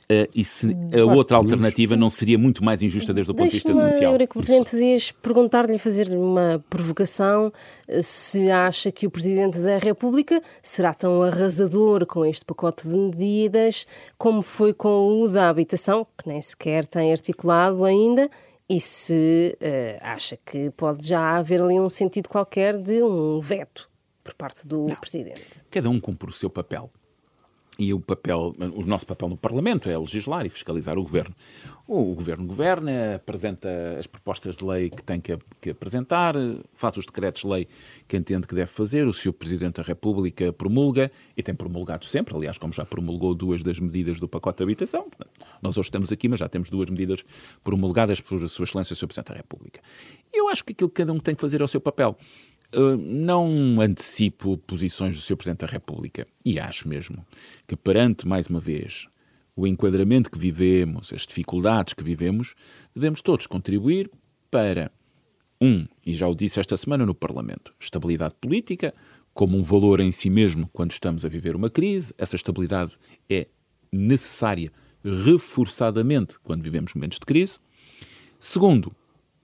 Uh, 0.06 0.30
e 0.36 0.46
se 0.46 0.68
a 0.94 1.04
outra 1.04 1.36
alternativa 1.36 1.96
não 1.96 2.12
seria 2.12 2.38
muito 2.38 2.64
mais 2.64 2.80
injusta 2.84 3.12
desde 3.12 3.32
o 3.32 3.36
ponto 3.36 3.48
de 3.48 3.54
vista 3.54 3.74
social? 3.74 4.12
Eurico 4.12 4.38
Presidente 4.38 4.78
Dias 4.78 5.12
perguntar-lhe, 5.12 5.80
fazer 5.80 6.10
uma 6.16 6.64
provocação, 6.70 7.52
eh, 7.88 8.04
se 8.04 8.52
acha 8.52 8.92
que 8.92 9.08
o 9.08 9.10
Presidente 9.10 9.58
da 9.58 9.80
República 9.80 10.40
será 10.62 10.94
tão 10.94 11.24
arrasador 11.24 12.06
com 12.06 12.24
este 12.24 12.46
pacote 12.46 12.88
de 12.88 12.96
medidas 12.96 13.88
como 14.16 14.44
foi 14.44 14.74
com 14.74 15.24
o 15.24 15.28
da 15.28 15.50
habitação, 15.50 16.06
que 16.16 16.30
nem 16.30 16.40
sequer 16.40 16.86
tem 16.86 17.12
articulado 17.12 17.84
ainda, 17.84 18.30
e 18.70 18.80
se 18.80 19.58
uh, 19.60 20.00
acha 20.02 20.38
que 20.46 20.70
pode 20.72 21.08
já 21.08 21.38
haver 21.38 21.62
ali 21.62 21.80
um 21.80 21.90
sentido 21.90 22.30
qualquer 22.30 22.78
de 22.78 23.02
um 23.02 23.40
veto 23.40 23.90
por 24.24 24.36
parte 24.36 24.68
do 24.68 24.86
não. 24.88 24.96
Presidente. 24.96 25.64
Cada 25.72 25.90
um 25.90 26.00
cumpre 26.00 26.30
o 26.30 26.34
seu 26.34 26.50
papel 26.50 26.92
e 27.78 27.94
o 27.94 28.00
papel, 28.00 28.56
o 28.74 28.86
nosso 28.86 29.06
papel 29.06 29.30
no 29.30 29.38
Parlamento 29.38 29.90
é 29.90 29.98
legislar 29.98 30.46
e 30.46 30.50
fiscalizar 30.50 30.98
o 30.98 31.04
Governo. 31.04 31.36
O, 31.88 32.16
Governo 32.16 32.48
governa, 32.48 33.16
apresenta 33.16 33.70
as 34.00 34.08
propostas 34.08 34.58
de 34.58 34.66
lei 34.66 34.90
que 34.90 35.04
tem 35.04 35.22
que, 35.22 35.38
que 35.62 35.70
apresentar, 35.70 36.34
faz 36.74 36.98
os 36.98 37.06
decretos-lei 37.06 37.68
que 38.08 38.18
entende 38.18 38.48
que 38.48 38.56
deve 38.56 38.72
fazer, 38.72 39.08
o 39.08 39.14
Sr. 39.14 39.34
Presidente 39.34 39.76
da 39.76 39.84
República 39.84 40.52
promulga, 40.52 41.12
e 41.38 41.44
tem 41.44 41.54
promulgado 41.54 42.06
sempre, 42.06 42.36
aliás, 42.36 42.58
como 42.58 42.74
já 42.74 42.84
promulgou 42.84 43.36
duas 43.36 43.62
das 43.62 43.80
medidas 43.80 44.20
do 44.20 44.28
pacote 44.28 44.58
de 44.58 44.64
habitação. 44.64 45.06
Nós 45.62 45.78
hoje 45.78 45.90
estamos 45.90 46.12
aqui, 46.12 46.28
mas 46.28 46.40
já 46.40 46.50
temos 46.50 46.72
duas 46.72 46.90
medidas 46.90 47.24
promulgadas 47.64 48.20
por 48.20 48.50
Sua 48.50 48.64
Excelência 48.64 48.94
o 48.94 48.98
Sr. 48.98 49.08
Presidente 49.08 49.30
da 49.30 49.36
República. 49.36 49.80
Eu 50.34 50.50
acho 50.50 50.66
que 50.66 50.74
aquilo 50.74 50.90
que 50.90 50.96
cada 50.96 51.14
um 51.14 51.20
tem 51.20 51.36
que 51.36 51.42
fazer 51.42 51.62
é 51.62 51.64
o 51.64 51.68
seu 51.68 51.80
papel. 51.80 52.18
Uh, 52.76 52.98
não 52.98 53.80
antecipo 53.80 54.58
posições 54.58 55.16
do 55.16 55.22
Sr. 55.22 55.38
Presidente 55.38 55.60
da 55.60 55.68
República 55.68 56.28
e 56.44 56.60
acho 56.60 56.90
mesmo 56.90 57.26
que 57.66 57.76
perante, 57.78 58.28
mais 58.28 58.48
uma 58.48 58.60
vez, 58.60 59.08
o 59.56 59.66
enquadramento 59.66 60.30
que 60.30 60.38
vivemos, 60.38 61.14
as 61.14 61.26
dificuldades 61.26 61.94
que 61.94 62.04
vivemos, 62.04 62.54
devemos 62.94 63.22
todos 63.22 63.48
contribuir 63.48 64.12
para, 64.52 64.92
um, 65.62 65.86
e 66.06 66.14
já 66.14 66.28
o 66.28 66.36
disse 66.36 66.60
esta 66.60 66.76
semana 66.76 67.06
no 67.06 67.16
Parlamento, 67.16 67.74
estabilidade 67.80 68.36
política 68.42 68.94
como 69.34 69.58
um 69.58 69.64
valor 69.64 70.00
em 70.00 70.12
si 70.12 70.30
mesmo 70.30 70.70
quando 70.72 70.92
estamos 70.92 71.26
a 71.26 71.30
viver 71.30 71.56
uma 71.56 71.70
crise. 71.70 72.14
Essa 72.18 72.36
estabilidade 72.36 72.94
é 73.30 73.48
necessária 73.92 74.72
reforçadamente 75.04 76.40
quando 76.44 76.64
vivemos 76.64 76.94
momentos 76.94 77.20
de 77.20 77.26
crise. 77.26 77.58
Segundo, 78.40 78.96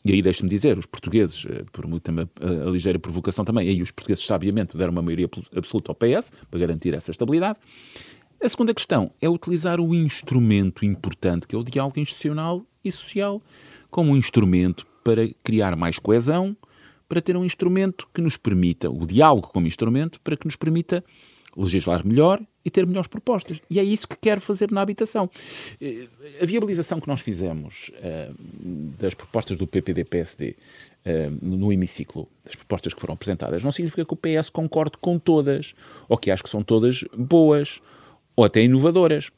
e 0.03 0.11
aí 0.11 0.21
deixe-me 0.21 0.49
dizer, 0.49 0.77
os 0.77 0.85
portugueses, 0.85 1.45
eh, 1.47 1.63
por 1.71 1.85
muita 1.85 2.11
a, 2.11 2.67
a 2.67 2.71
ligeira 2.71 2.97
provocação 2.97 3.45
também, 3.45 3.67
aí 3.69 3.81
os 3.81 3.91
portugueses 3.91 4.25
sabiamente 4.25 4.75
deram 4.75 4.91
uma 4.91 5.01
maioria 5.01 5.29
absoluta 5.55 5.91
ao 5.91 5.95
PS 5.95 6.31
para 6.49 6.59
garantir 6.59 6.93
essa 6.93 7.11
estabilidade. 7.11 7.59
A 8.43 8.49
segunda 8.49 8.73
questão 8.73 9.11
é 9.21 9.29
utilizar 9.29 9.79
o 9.79 9.93
instrumento 9.93 10.83
importante 10.83 11.47
que 11.47 11.55
é 11.55 11.59
o 11.59 11.63
diálogo 11.63 11.99
institucional 11.99 12.65
e 12.83 12.91
social 12.91 13.41
como 13.91 14.11
um 14.11 14.17
instrumento 14.17 14.87
para 15.03 15.27
criar 15.43 15.75
mais 15.75 15.99
coesão, 15.99 16.57
para 17.07 17.21
ter 17.21 17.37
um 17.37 17.45
instrumento 17.45 18.07
que 18.13 18.21
nos 18.21 18.37
permita, 18.37 18.89
o 18.89 19.05
diálogo 19.05 19.49
como 19.49 19.67
instrumento, 19.67 20.19
para 20.21 20.35
que 20.35 20.45
nos 20.45 20.55
permita 20.55 21.03
legislar 21.55 22.05
melhor 22.05 22.41
e 22.63 22.69
ter 22.69 22.85
melhores 22.85 23.07
propostas. 23.07 23.59
E 23.69 23.79
é 23.79 23.83
isso 23.83 24.07
que 24.07 24.15
quero 24.15 24.39
fazer 24.39 24.71
na 24.71 24.81
habitação. 24.81 25.29
Eh, 25.79 26.07
a 26.41 26.45
viabilização 26.45 26.99
que 26.99 27.07
nós 27.07 27.19
fizemos 27.19 27.91
uh, 27.95 28.35
das 28.99 29.15
propostas 29.15 29.57
do 29.57 29.65
PPD-PSD 29.65 30.49
uh, 30.49 30.55
eh, 31.03 31.29
no 31.41 31.73
hemiciclo, 31.73 32.27
das 32.43 32.55
propostas 32.55 32.93
que 32.93 33.01
foram 33.01 33.15
apresentadas, 33.15 33.63
não 33.63 33.71
significa 33.71 34.05
que 34.05 34.13
o 34.13 34.17
PS 34.17 34.49
concorde 34.49 34.97
com 34.99 35.17
todas, 35.17 35.73
ou 36.07 36.17
que 36.17 36.29
acho 36.29 36.43
que 36.43 36.49
são 36.49 36.63
todas 36.63 37.03
boas, 37.17 37.81
ou 38.35 38.45
até 38.45 38.63
inovadoras. 38.63 39.31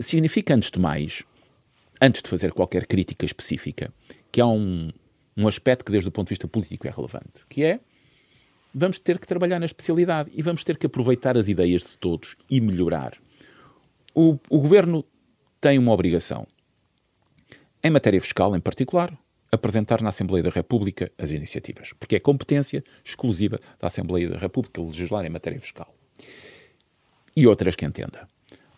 Significa, 0.00 0.54
antes 0.54 0.70
de 0.70 0.78
mais, 0.78 1.22
antes 2.00 2.22
de 2.22 2.28
fazer 2.28 2.52
qualquer 2.52 2.86
crítica 2.86 3.24
específica, 3.24 3.92
que 4.32 4.40
há 4.40 4.46
um, 4.46 4.90
um 5.36 5.46
aspecto 5.46 5.84
que, 5.84 5.92
desde 5.92 6.08
o 6.08 6.12
ponto 6.12 6.28
de 6.28 6.30
vista 6.30 6.48
político, 6.48 6.86
é 6.86 6.90
relevante, 6.90 7.44
que 7.48 7.62
é 7.62 7.80
vamos 8.78 8.98
ter 8.98 9.18
que 9.18 9.26
trabalhar 9.26 9.58
na 9.58 9.64
especialidade 9.64 10.30
e 10.34 10.42
vamos 10.42 10.62
ter 10.62 10.76
que 10.76 10.84
aproveitar 10.84 11.38
as 11.38 11.48
ideias 11.48 11.80
de 11.80 11.96
todos 11.96 12.36
e 12.50 12.60
melhorar. 12.60 13.16
O, 14.14 14.38
o 14.50 14.60
governo 14.60 15.02
tem 15.58 15.78
uma 15.78 15.92
obrigação, 15.92 16.46
em 17.82 17.90
matéria 17.90 18.20
fiscal 18.20 18.54
em 18.54 18.60
particular, 18.60 19.16
apresentar 19.50 20.02
na 20.02 20.10
Assembleia 20.10 20.42
da 20.42 20.50
República 20.50 21.10
as 21.16 21.30
iniciativas, 21.30 21.94
porque 21.98 22.16
é 22.16 22.20
competência 22.20 22.84
exclusiva 23.02 23.58
da 23.78 23.86
Assembleia 23.86 24.28
da 24.28 24.36
República 24.36 24.82
legislar 24.82 25.24
em 25.24 25.30
matéria 25.30 25.60
fiscal 25.60 25.94
e 27.34 27.46
outras 27.46 27.76
que 27.76 27.86
entenda. 27.86 28.28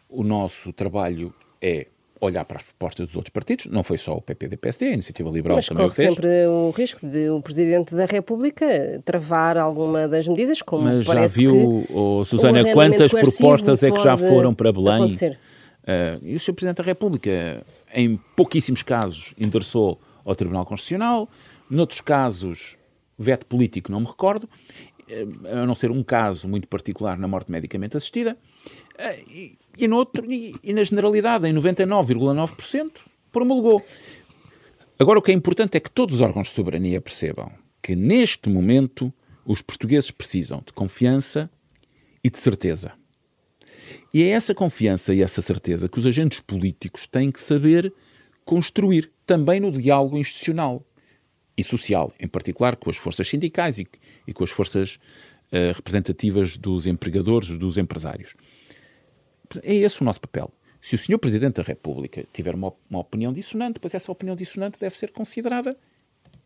O 0.08 0.22
nosso 0.22 0.72
trabalho 0.72 1.34
é 1.60 1.88
olhar 2.20 2.44
para 2.44 2.58
as 2.58 2.62
propostas 2.62 3.08
dos 3.08 3.16
outros 3.16 3.32
partidos, 3.32 3.66
não 3.66 3.82
foi 3.82 3.98
só 3.98 4.14
o 4.16 4.20
PPD-PSD, 4.20 4.86
a 4.86 4.92
Iniciativa 4.94 5.30
Liberal 5.30 5.56
Mas 5.56 5.66
também 5.66 5.84
corre 5.84 5.94
sempre 5.94 6.46
o 6.46 6.70
risco 6.70 7.06
de 7.06 7.30
o 7.30 7.40
Presidente 7.40 7.94
da 7.94 8.04
República 8.04 8.66
travar 9.04 9.56
alguma 9.56 10.08
das 10.08 10.26
medidas, 10.26 10.62
como 10.62 10.84
Mas 10.84 11.06
parece 11.06 11.44
já 11.44 11.50
viu, 11.50 11.84
que 11.86 11.92
oh, 11.92 12.24
Susana, 12.24 12.72
quantas 12.72 13.10
propostas 13.12 13.82
é 13.82 13.90
que 13.90 14.02
já 14.02 14.16
foram 14.16 14.54
para 14.54 14.72
Belém? 14.72 14.94
Acontecer. 14.94 15.38
Uh, 15.82 16.22
e 16.22 16.34
o 16.34 16.40
Sr. 16.40 16.52
Presidente 16.52 16.76
da 16.76 16.84
República, 16.84 17.64
em 17.94 18.16
pouquíssimos 18.36 18.82
casos, 18.82 19.32
endereçou 19.38 19.98
ao 20.24 20.34
Tribunal 20.34 20.66
Constitucional, 20.66 21.28
noutros 21.70 22.02
casos, 22.02 22.76
veto 23.18 23.46
político, 23.46 23.90
não 23.90 24.00
me 24.00 24.06
recordo, 24.06 24.48
eh, 25.08 25.26
a 25.50 25.66
não 25.66 25.74
ser 25.74 25.90
um 25.90 26.02
caso 26.02 26.46
muito 26.46 26.68
particular 26.68 27.18
na 27.18 27.26
morte 27.26 27.50
medicamente 27.50 27.96
assistida, 27.96 28.36
e, 29.28 29.56
e, 29.76 29.88
outro, 29.88 30.30
e, 30.30 30.54
e 30.62 30.72
na 30.72 30.82
generalidade, 30.82 31.46
em 31.46 31.54
99,9%, 31.54 32.92
promulgou. 33.30 33.84
Agora, 34.98 35.18
o 35.18 35.22
que 35.22 35.30
é 35.30 35.34
importante 35.34 35.76
é 35.76 35.80
que 35.80 35.90
todos 35.90 36.16
os 36.16 36.20
órgãos 36.20 36.48
de 36.48 36.54
soberania 36.54 37.00
percebam 37.00 37.52
que, 37.80 37.94
neste 37.94 38.48
momento, 38.48 39.12
os 39.44 39.62
portugueses 39.62 40.10
precisam 40.10 40.62
de 40.66 40.72
confiança 40.72 41.48
e 42.22 42.28
de 42.28 42.38
certeza. 42.38 42.92
E 44.12 44.22
é 44.22 44.28
essa 44.28 44.54
confiança 44.54 45.14
e 45.14 45.22
essa 45.22 45.40
certeza 45.40 45.88
que 45.88 45.98
os 45.98 46.06
agentes 46.06 46.40
políticos 46.40 47.06
têm 47.06 47.30
que 47.30 47.40
saber 47.40 47.92
construir, 48.44 49.10
também 49.26 49.60
no 49.60 49.70
diálogo 49.70 50.16
institucional 50.16 50.84
e 51.56 51.62
social, 51.62 52.12
em 52.18 52.26
particular 52.26 52.76
com 52.76 52.88
as 52.88 52.96
forças 52.96 53.28
sindicais 53.28 53.78
e, 53.78 53.86
e 54.26 54.32
com 54.32 54.42
as 54.42 54.50
forças 54.50 54.98
uh, 55.52 55.74
representativas 55.74 56.56
dos 56.56 56.86
empregadores, 56.86 57.50
dos 57.58 57.76
empresários. 57.76 58.34
É 59.62 59.74
esse 59.74 60.00
o 60.02 60.04
nosso 60.04 60.20
papel. 60.20 60.50
Se 60.80 60.94
o 60.94 60.98
Sr. 60.98 61.18
Presidente 61.18 61.56
da 61.56 61.62
República 61.62 62.24
tiver 62.32 62.54
uma, 62.54 62.72
uma 62.88 63.00
opinião 63.00 63.32
dissonante, 63.32 63.80
pois 63.80 63.94
essa 63.94 64.10
opinião 64.10 64.36
dissonante 64.36 64.78
deve 64.78 64.96
ser 64.96 65.10
considerada, 65.10 65.76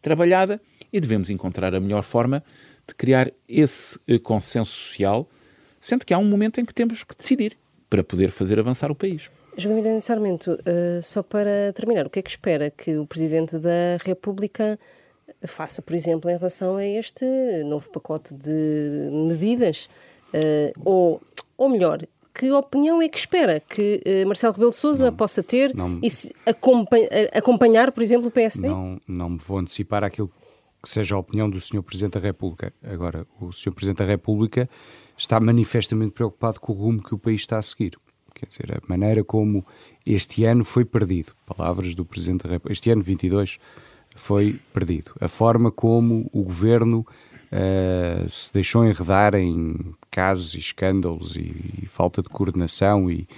trabalhada 0.01 0.61
e 0.93 1.01
devemos 1.01 1.31
encontrar 1.31 1.75
a 1.75 1.81
melhor 1.81 2.03
forma 2.03 2.43
de 2.87 2.95
criar 2.95 3.31
esse 3.49 3.97
uh, 4.11 4.19
consenso 4.21 4.71
social, 4.71 5.29
sendo 5.81 6.05
que 6.05 6.13
há 6.13 6.19
um 6.19 6.25
momento 6.25 6.61
em 6.61 6.65
que 6.65 6.75
temos 6.75 7.05
que 7.05 7.15
decidir 7.17 7.57
para 7.89 8.03
poder 8.03 8.31
fazer 8.31 8.59
avançar 8.59 8.91
o 8.91 8.95
país. 8.95 9.31
João 9.57 9.77
Miranda 9.77 10.01
Sarmento, 10.01 10.53
uh, 10.53 11.03
só 11.03 11.23
para 11.23 11.73
terminar, 11.75 12.07
o 12.07 12.11
que 12.11 12.19
é 12.19 12.23
que 12.23 12.31
espera 12.31 12.71
que 12.71 12.97
o 12.97 13.07
Presidente 13.07 13.59
da 13.59 13.99
República 14.03 14.79
faça, 15.45 15.83
por 15.83 15.95
exemplo, 15.95 16.31
em 16.31 16.37
relação 16.37 16.77
a 16.77 16.87
este 16.87 17.25
novo 17.65 17.91
pacote 17.91 18.35
de 18.35 19.11
medidas? 19.29 19.91
Uh, 20.33 20.73
ou, 20.83 21.23
ou 21.59 21.69
melhor, 21.69 22.01
que 22.35 22.51
opinião 22.51 23.03
é 23.03 23.09
que 23.09 23.19
espera 23.19 23.61
que 23.61 24.03
uh, 24.07 24.27
Marcelo 24.27 24.55
Rebelo 24.55 24.71
de 24.71 24.77
Sousa 24.77 25.11
não, 25.11 25.17
possa 25.17 25.43
ter 25.43 25.75
não, 25.75 26.01
e 26.03 26.09
acompanha, 26.47 27.09
acompanhar, 27.33 27.93
por 27.93 28.03
exemplo, 28.03 28.29
o 28.29 28.31
PSD? 28.31 28.69
Não, 28.69 29.01
não 29.07 29.31
me 29.31 29.39
vou 29.39 29.59
antecipar 29.59 30.03
aquilo 30.03 30.31
que 30.83 30.91
seja 30.91 31.15
a 31.15 31.19
opinião 31.19 31.49
do 31.49 31.61
Sr. 31.61 31.83
Presidente 31.83 32.15
da 32.15 32.21
República. 32.21 32.73
Agora, 32.83 33.27
o 33.41 33.53
Sr. 33.53 33.73
Presidente 33.73 33.99
da 33.99 34.05
República 34.05 34.69
está 35.17 35.39
manifestamente 35.39 36.13
preocupado 36.13 36.59
com 36.59 36.73
o 36.73 36.77
rumo 36.77 37.03
que 37.03 37.15
o 37.15 37.19
país 37.19 37.43
está 37.43 37.59
a 37.59 37.63
seguir. 37.63 37.97
Quer 38.35 38.47
dizer, 38.47 38.73
a 38.73 38.81
maneira 38.89 39.23
como 39.23 39.65
este 40.05 40.45
ano 40.45 40.65
foi 40.65 40.85
perdido. 40.85 41.33
Palavras 41.47 41.95
do 41.95 42.05
Presidente 42.05 42.45
da 42.45 42.51
República. 42.51 42.73
Este 42.73 42.91
ano 42.91 43.03
22 43.03 43.59
foi 44.15 44.59
perdido. 44.73 45.13
A 45.21 45.29
forma 45.29 45.71
como 45.71 46.29
o 46.33 46.43
governo 46.43 47.07
uh, 47.53 48.29
se 48.29 48.53
deixou 48.53 48.85
enredar 48.85 49.35
em 49.35 49.93
casos 50.11 50.55
e 50.55 50.59
escândalos 50.59 51.37
e, 51.37 51.81
e 51.83 51.87
falta 51.87 52.23
de 52.23 52.29
coordenação 52.29 53.11
e, 53.11 53.29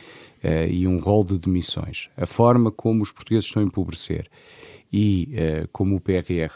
uh, 0.42 0.70
e 0.70 0.86
um 0.86 0.98
rol 0.98 1.24
de 1.24 1.38
demissões. 1.38 2.08
A 2.16 2.26
forma 2.26 2.70
como 2.70 3.02
os 3.02 3.10
portugueses 3.10 3.46
estão 3.46 3.62
a 3.62 3.66
empobrecer 3.66 4.28
e 4.92 5.34
uh, 5.34 5.68
como 5.72 5.96
o 5.96 6.00
PRR 6.00 6.52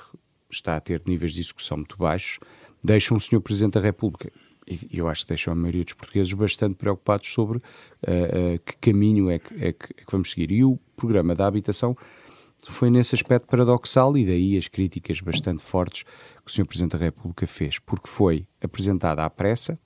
está 0.50 0.76
a 0.76 0.80
ter 0.80 1.02
níveis 1.06 1.32
de 1.32 1.40
execução 1.40 1.78
muito 1.78 1.96
baixos, 1.98 2.38
deixam 2.82 3.16
o 3.16 3.20
Sr. 3.20 3.40
Presidente 3.40 3.74
da 3.74 3.80
República 3.80 4.32
e 4.70 4.98
eu 4.98 5.08
acho 5.08 5.22
que 5.22 5.28
deixam 5.28 5.52
a 5.52 5.56
maioria 5.56 5.82
dos 5.82 5.94
portugueses 5.94 6.32
bastante 6.34 6.76
preocupados 6.76 7.28
sobre 7.28 7.58
uh, 7.58 7.60
uh, 7.60 8.58
que 8.64 8.76
caminho 8.92 9.30
é 9.30 9.38
que, 9.38 9.54
é, 9.54 9.72
que, 9.72 9.86
é 9.96 10.04
que, 10.04 10.12
vamos 10.12 10.30
seguir. 10.30 10.50
E 10.52 10.62
o 10.62 10.78
programa 10.96 11.34
da 11.34 11.46
habitação 11.46 11.96
foi 12.66 12.90
nesse 12.90 13.14
aspecto 13.14 13.46
paradoxal 13.46 14.16
e 14.16 14.24
daí 14.24 14.56
as 14.56 14.68
críticas 14.68 15.20
bastante 15.20 15.62
fortes 15.62 16.02
que 16.02 16.50
o 16.50 16.50
Sr. 16.50 16.66
Presidente 16.66 16.92
da 16.92 17.04
República 17.04 17.46
fez, 17.46 17.78
porque 17.78 18.08
foi 18.08 18.46
apresentada 18.62 19.24
à 19.24 19.30
pressa. 19.30 19.78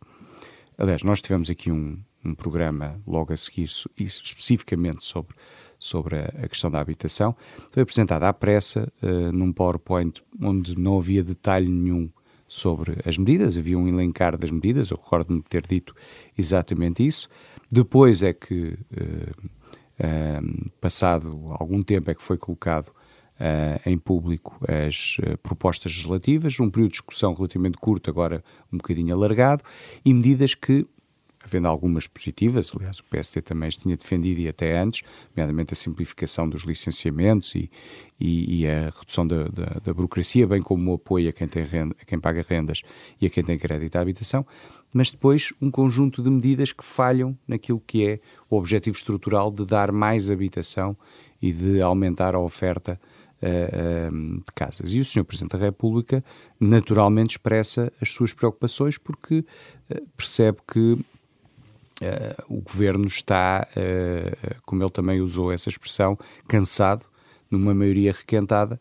Aliás, 0.77 1.03
nós 1.03 1.21
tivemos 1.21 1.51
aqui 1.51 1.71
um, 1.71 1.99
um 2.25 2.35
programa 2.35 3.01
logo 3.07 3.33
a 3.33 3.37
seguir, 3.37 3.69
especificamente 3.99 5.05
sobre, 5.05 5.37
sobre 5.79 6.17
a, 6.17 6.25
a, 6.43 6.49
questão 6.49 6.71
da 6.71 6.81
habitação. 6.81 7.37
Foi 7.71 7.83
apresentada 7.83 8.29
à 8.29 8.33
pressa, 8.33 8.91
uh, 9.03 9.33
num 9.33 9.53
PowerPoint 9.53 10.23
onde 10.41 10.79
não 10.79 10.99
havia 10.99 11.23
detalhe 11.23 11.69
nenhum 11.69 12.11
sobre 12.49 12.99
as 13.07 13.17
medidas, 13.17 13.57
havia 13.57 13.79
um 13.79 13.89
elencar 13.89 14.37
das 14.37 14.51
medidas, 14.51 14.91
eu 14.91 14.99
recordo-me 14.99 15.43
ter 15.43 15.67
dito 15.67 15.95
exatamente 16.37 17.07
isso. 17.07 17.29
Depois 17.71 18.23
é 18.23 18.33
que 18.33 18.77
uh, 18.93 19.51
Passado 20.81 21.49
algum 21.59 21.83
tempo 21.83 22.11
é 22.11 22.15
que 22.15 22.23
foi 22.23 22.37
colocado 22.37 22.89
uh, 22.89 23.89
em 23.89 23.99
público 23.99 24.59
as 24.69 25.19
uh, 25.19 25.37
propostas 25.39 25.93
legislativas, 25.93 26.59
um 26.61 26.71
período 26.71 26.91
de 26.91 26.99
discussão 26.99 27.35
relativamente 27.35 27.77
curto, 27.79 28.11
agora 28.11 28.43
um 28.73 28.77
bocadinho 28.77 29.15
alargado, 29.15 29.63
e 30.05 30.13
medidas 30.13 30.55
que 30.55 30.87
havendo 31.45 31.69
algumas 31.69 32.07
positivas, 32.07 32.73
aliás, 32.75 33.01
o 33.01 33.05
PSD 33.05 33.43
também 33.43 33.69
as 33.69 33.77
tinha 33.77 33.97
defendido 33.97 34.41
e 34.41 34.49
até 34.49 34.79
antes, 34.79 35.03
nomeadamente 35.35 35.75
a 35.75 35.77
simplificação 35.77 36.49
dos 36.49 36.63
licenciamentos 36.63 37.55
e, 37.55 37.71
e, 38.19 38.61
e 38.61 38.67
a 38.69 38.91
redução 38.97 39.27
da, 39.27 39.45
da, 39.45 39.81
da, 39.83 39.95
burocracia, 39.95 40.47
bem 40.47 40.63
como 40.63 40.93
o 40.93 40.95
apoio 40.95 41.29
a 41.29 41.33
quem, 41.33 41.49
tem 41.49 41.65
renda, 41.65 41.97
a 42.01 42.05
quem 42.05 42.19
paga 42.19 42.45
rendas 42.49 42.83
e 43.21 43.27
a 43.27 43.31
quem 43.31 43.43
tem 43.43 43.59
crédito 43.59 43.97
à 43.97 44.01
habitação, 44.01 44.47
mas 44.95 45.11
depois 45.11 45.53
um 45.61 45.71
conjunto 45.71 46.23
de 46.23 46.31
medidas 46.31 46.73
que 46.73 46.85
falham 46.85 47.37
naquilo 47.47 47.83
que 47.87 48.07
é 48.07 48.21
o 48.49 48.57
objetivo 48.57 48.97
estrutural 48.97 49.51
de 49.51 49.65
dar 49.65 49.91
mais 49.91 50.31
habitação 50.31 50.97
e 51.41 51.53
de 51.53 51.81
aumentar 51.81 52.35
a 52.35 52.39
oferta 52.39 53.01
uh, 53.43 54.37
de 54.39 54.53
casas. 54.55 54.93
E 54.93 55.01
o 55.01 55.05
Sr. 55.05 55.25
Presidente 55.25 55.57
da 55.57 55.65
República 55.65 56.25
naturalmente 56.61 57.31
expressa 57.33 57.93
as 58.01 58.13
suas 58.13 58.33
preocupações 58.33 58.97
porque 58.97 59.39
uh, 59.39 60.07
percebe 60.17 60.59
que 60.71 60.99
o 62.49 62.61
governo 62.61 63.07
está, 63.07 63.67
uh, 63.77 64.57
como 64.65 64.83
ele 64.83 64.91
também 64.91 65.21
usou 65.21 65.53
essa 65.53 65.69
expressão, 65.69 66.19
cansado, 66.49 67.05
numa 67.51 67.75
maioria 67.75 68.13
requentada, 68.13 68.81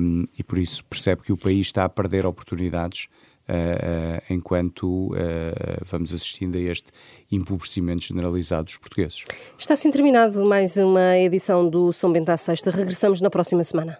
um, 0.00 0.24
e 0.36 0.42
por 0.42 0.58
isso 0.58 0.84
percebe 0.84 1.22
que 1.22 1.32
o 1.32 1.36
país 1.36 1.66
está 1.66 1.84
a 1.84 1.88
perder 1.88 2.26
oportunidades 2.26 3.06
uh, 3.48 4.32
enquanto 4.32 5.10
vamos 5.84 6.12
assistindo 6.12 6.56
a 6.56 6.60
este 6.60 6.90
empobrecimento 7.30 8.04
generalizado 8.04 8.64
dos 8.64 8.78
portugueses. 8.78 9.24
Está 9.58 9.74
assim 9.74 9.90
terminado 9.90 10.42
mais 10.48 10.76
uma 10.76 11.16
edição 11.18 11.68
do 11.68 11.92
São 11.92 12.12
Bento 12.12 12.30
à 12.30 12.36
Sexta. 12.36 12.70
Regressamos 12.70 13.20
na 13.20 13.30
próxima 13.30 13.62
semana. 13.62 13.98